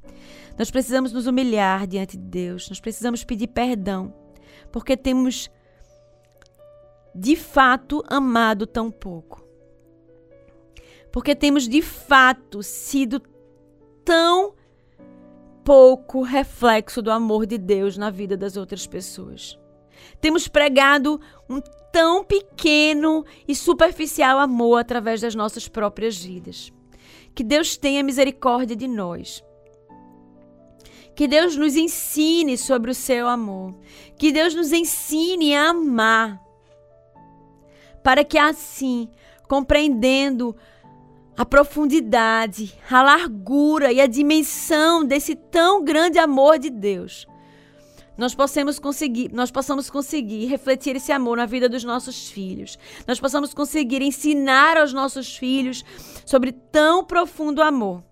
Nós 0.56 0.70
precisamos 0.70 1.12
nos 1.12 1.26
humilhar 1.26 1.88
diante 1.88 2.16
de 2.16 2.24
Deus. 2.24 2.70
Nós 2.70 2.80
precisamos 2.80 3.24
pedir 3.24 3.48
perdão, 3.48 4.14
porque 4.72 4.96
temos 4.96 5.50
de 7.16 7.36
fato 7.36 8.04
amado 8.08 8.68
tão 8.68 8.92
pouco. 8.92 9.44
Porque 11.12 11.34
temos 11.34 11.66
de 11.68 11.82
fato 11.82 12.62
sido 12.62 13.22
tão 14.04 14.54
pouco 15.64 16.22
reflexo 16.22 17.02
do 17.02 17.10
amor 17.10 17.46
de 17.46 17.58
Deus 17.58 17.98
na 17.98 18.10
vida 18.10 18.36
das 18.36 18.58
outras 18.58 18.86
pessoas. 18.86 19.58
Temos 20.20 20.48
pregado 20.48 21.20
um 21.50 21.62
tão 21.92 22.24
pequeno 22.24 23.26
e 23.48 23.56
superficial 23.56 24.38
amor 24.38 24.78
através 24.78 25.22
das 25.22 25.34
nossas 25.34 25.70
próprias 25.70 26.22
vidas. 26.22 26.72
Que 27.34 27.44
Deus 27.44 27.78
tenha 27.78 28.04
misericórdia 28.04 28.76
de 28.76 28.88
nós. 28.88 29.44
Que 31.16 31.28
Deus 31.30 31.56
nos 31.56 31.78
ensine 31.78 32.58
sobre 32.58 32.92
o 32.92 32.96
seu 32.96 33.28
amor. 33.28 33.74
Que 34.18 34.34
Deus 34.34 34.54
nos 34.54 34.74
ensine 34.74 35.56
a 35.56 35.70
amar. 35.70 36.45
Para 38.06 38.24
que 38.24 38.38
assim, 38.38 39.10
compreendendo 39.48 40.56
a 41.36 41.44
profundidade, 41.44 42.72
a 42.88 43.02
largura 43.02 43.92
e 43.92 44.00
a 44.00 44.06
dimensão 44.06 45.04
desse 45.04 45.36
tão 45.36 45.84
grande 45.84 46.20
amor 46.20 46.60
de 46.60 46.70
Deus, 46.70 47.26
nós 48.16 48.36
possamos 48.36 48.78
conseguir, 48.78 49.32
nós 49.34 49.50
possamos 49.50 49.90
conseguir 49.90 50.46
refletir 50.46 50.96
esse 50.96 51.12
amor 51.12 51.38
na 51.38 51.48
vida 51.48 51.68
dos 51.68 51.84
nossos 51.84 52.30
filhos. 52.30 52.78
Nós 53.08 53.20
possamos 53.20 53.56
conseguir 53.56 54.04
ensinar 54.04 54.78
aos 54.78 54.94
nossos 54.94 55.36
filhos 55.36 55.84
sobre 56.28 56.52
tão 56.52 57.04
profundo 57.04 57.60
amor, 57.60 58.04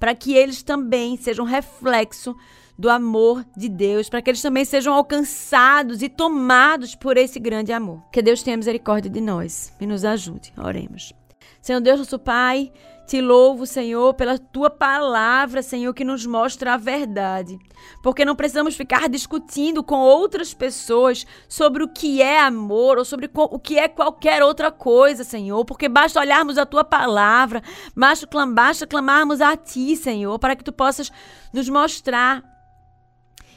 para 0.00 0.14
que 0.14 0.32
eles 0.32 0.62
também 0.62 1.18
sejam 1.18 1.44
reflexo 1.44 2.34
do 2.78 2.90
amor 2.90 3.44
de 3.56 3.68
Deus, 3.68 4.08
para 4.08 4.20
que 4.20 4.30
eles 4.30 4.42
também 4.42 4.64
sejam 4.64 4.92
alcançados 4.92 6.02
e 6.02 6.08
tomados 6.08 6.94
por 6.94 7.16
esse 7.16 7.38
grande 7.38 7.72
amor. 7.72 8.02
Que 8.12 8.22
Deus 8.22 8.42
tenha 8.42 8.56
misericórdia 8.56 9.10
de 9.10 9.20
nós 9.20 9.72
e 9.80 9.86
nos 9.86 10.04
ajude. 10.04 10.52
Oremos. 10.58 11.12
Senhor 11.60 11.80
Deus, 11.80 11.98
nosso 11.98 12.18
Pai, 12.18 12.70
te 13.06 13.20
louvo, 13.20 13.66
Senhor, 13.66 14.14
pela 14.14 14.38
tua 14.38 14.70
palavra, 14.70 15.62
Senhor, 15.62 15.92
que 15.92 16.04
nos 16.04 16.24
mostra 16.24 16.74
a 16.74 16.76
verdade. 16.76 17.58
Porque 18.02 18.24
não 18.24 18.34
precisamos 18.34 18.76
ficar 18.76 19.08
discutindo 19.10 19.82
com 19.82 19.96
outras 19.96 20.54
pessoas 20.54 21.26
sobre 21.48 21.82
o 21.82 21.88
que 21.88 22.22
é 22.22 22.40
amor 22.40 22.96
ou 22.96 23.04
sobre 23.04 23.30
o 23.32 23.58
que 23.58 23.78
é 23.78 23.88
qualquer 23.88 24.42
outra 24.42 24.70
coisa, 24.70 25.22
Senhor. 25.22 25.64
Porque 25.66 25.88
basta 25.88 26.18
olharmos 26.18 26.56
a 26.56 26.64
tua 26.64 26.82
palavra, 26.84 27.62
basta, 27.94 28.86
clamarmos 28.86 29.40
a 29.42 29.54
ti, 29.56 29.96
Senhor, 29.96 30.38
para 30.38 30.56
que 30.56 30.64
tu 30.64 30.72
possas 30.72 31.12
nos 31.52 31.68
mostrar 31.68 32.53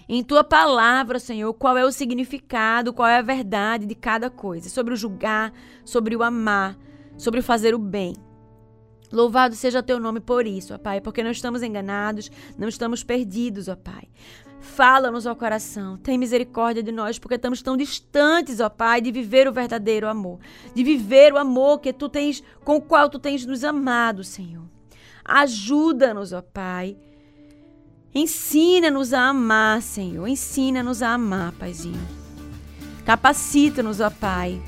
em 0.10 0.24
tua 0.24 0.44
palavra, 0.44 1.20
Senhor, 1.20 1.54
qual 1.54 1.78
é 1.78 1.84
o 1.84 1.92
significado, 1.92 2.94
qual 2.94 3.08
é 3.08 3.18
a 3.18 3.22
verdade 3.22 3.86
de 3.86 3.96
cada 3.96 4.30
coisa, 4.30 4.70
sobre 4.70 4.94
o 4.94 4.98
julgar, 4.98 5.52
sobre 5.84 6.16
o 6.16 6.24
amar, 6.24 6.78
sobre 7.18 7.40
o 7.40 7.44
fazer 7.44 7.76
o 7.76 7.80
bem. 7.80 8.16
Louvado 9.12 9.56
seja 9.56 9.84
teu 9.84 10.00
nome 10.00 10.20
por 10.20 10.46
isso, 10.46 10.74
ó 10.74 10.78
Pai, 10.78 11.00
porque 11.00 11.24
não 11.24 11.32
estamos 11.32 11.64
enganados, 11.64 12.30
não 12.58 12.68
estamos 12.68 13.04
perdidos, 13.04 13.68
ó 13.68 13.76
Pai. 13.76 14.08
Fala-nos 14.60 15.28
ao 15.28 15.36
coração, 15.36 15.98
tem 15.98 16.18
misericórdia 16.18 16.84
de 16.84 16.92
nós, 16.92 17.18
porque 17.18 17.36
estamos 17.36 17.62
tão 17.62 17.78
distantes, 17.78 18.60
ó 18.60 18.70
Pai, 18.70 19.00
de 19.00 19.12
viver 19.12 19.48
o 19.48 19.54
verdadeiro 19.54 20.08
amor, 20.08 20.40
de 20.74 20.84
viver 20.84 21.34
o 21.34 21.38
amor 21.38 21.80
que 21.80 21.94
tu 21.94 22.10
tens, 22.10 22.44
com 22.66 22.78
o 22.78 22.82
qual 22.82 23.10
tu 23.10 23.20
tens 23.20 23.46
nos 23.46 23.64
amado, 23.64 24.24
Senhor. 24.24 24.66
Ajuda-nos, 25.24 26.34
ó 26.34 26.42
Pai. 26.42 26.98
Ensina-nos 28.18 29.14
a 29.14 29.30
amar, 29.30 29.80
Senhor. 29.80 30.28
Ensina-nos 30.28 31.04
a 31.04 31.14
amar, 31.14 31.52
Paizinho. 31.52 32.02
Capacita-nos, 33.06 34.00
ó 34.00 34.10
Pai, 34.10 34.60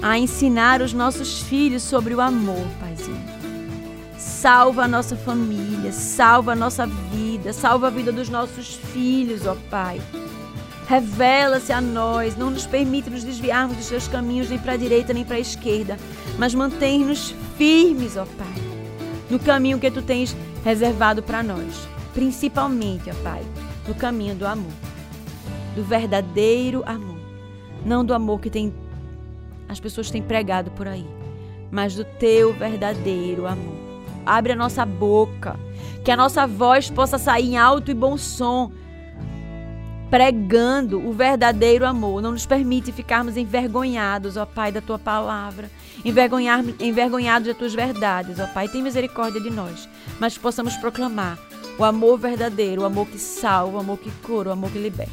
a 0.00 0.18
ensinar 0.18 0.80
os 0.80 0.94
nossos 0.94 1.42
filhos 1.42 1.82
sobre 1.82 2.14
o 2.14 2.20
amor, 2.22 2.66
Paizinho. 2.80 3.22
Salva 4.16 4.84
a 4.84 4.88
nossa 4.88 5.14
família, 5.16 5.92
salva 5.92 6.52
a 6.52 6.56
nossa 6.56 6.86
vida, 6.86 7.52
salva 7.52 7.88
a 7.88 7.90
vida 7.90 8.10
dos 8.10 8.30
nossos 8.30 8.74
filhos, 8.74 9.46
ó 9.46 9.54
Pai. 9.68 10.00
Revela-se 10.88 11.74
a 11.74 11.80
nós, 11.82 12.38
não 12.38 12.50
nos 12.50 12.64
permite 12.64 13.10
nos 13.10 13.22
desviarmos 13.22 13.76
dos 13.76 13.88
teus 13.88 14.08
caminhos 14.08 14.48
nem 14.48 14.58
para 14.58 14.72
a 14.72 14.78
direita 14.78 15.12
nem 15.12 15.26
para 15.26 15.36
a 15.36 15.40
esquerda, 15.40 15.98
mas 16.38 16.54
mantém-nos 16.54 17.34
firmes, 17.58 18.16
ó 18.16 18.24
Pai, 18.24 18.71
no 19.32 19.38
caminho 19.38 19.78
que 19.78 19.90
tu 19.90 20.02
tens 20.02 20.36
reservado 20.62 21.22
para 21.22 21.42
nós, 21.42 21.88
principalmente, 22.12 23.08
ó 23.08 23.14
Pai, 23.22 23.42
no 23.88 23.94
caminho 23.94 24.34
do 24.34 24.46
amor, 24.46 24.70
do 25.74 25.82
verdadeiro 25.82 26.82
amor, 26.84 27.18
não 27.82 28.04
do 28.04 28.12
amor 28.12 28.38
que 28.42 28.50
tem 28.50 28.74
as 29.70 29.80
pessoas 29.80 30.10
têm 30.10 30.20
pregado 30.20 30.70
por 30.72 30.86
aí, 30.86 31.06
mas 31.70 31.94
do 31.94 32.04
teu 32.04 32.52
verdadeiro 32.52 33.46
amor. 33.46 33.74
Abre 34.26 34.52
a 34.52 34.56
nossa 34.56 34.84
boca, 34.84 35.58
que 36.04 36.10
a 36.10 36.16
nossa 36.16 36.46
voz 36.46 36.90
possa 36.90 37.16
sair 37.16 37.52
em 37.52 37.56
alto 37.56 37.90
e 37.90 37.94
bom 37.94 38.18
som, 38.18 38.70
pregando 40.12 41.08
o 41.08 41.10
verdadeiro 41.14 41.86
amor. 41.86 42.20
Não 42.20 42.32
nos 42.32 42.44
permite 42.44 42.92
ficarmos 42.92 43.38
envergonhados, 43.38 44.36
ó 44.36 44.44
Pai, 44.44 44.70
da 44.70 44.82
tua 44.82 44.98
palavra, 44.98 45.70
envergonhar, 46.04 46.62
envergonhados 46.78 47.48
das 47.48 47.56
tuas 47.56 47.72
verdades, 47.72 48.38
ó 48.38 48.46
Pai. 48.46 48.68
Tem 48.68 48.82
misericórdia 48.82 49.40
de 49.40 49.48
nós, 49.48 49.88
mas 50.20 50.36
possamos 50.36 50.76
proclamar 50.76 51.38
o 51.78 51.84
amor 51.84 52.18
verdadeiro, 52.18 52.82
o 52.82 52.84
amor 52.84 53.06
que 53.06 53.18
salva, 53.18 53.78
o 53.78 53.80
amor 53.80 53.98
que 53.98 54.10
cura, 54.22 54.50
o 54.50 54.52
amor 54.52 54.70
que 54.70 54.78
liberta. 54.78 55.12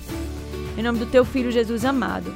Em 0.77 0.83
nome 0.83 0.99
do 0.99 1.05
teu 1.05 1.23
filho 1.23 1.49
Jesus 1.49 1.85
amado. 1.85 2.35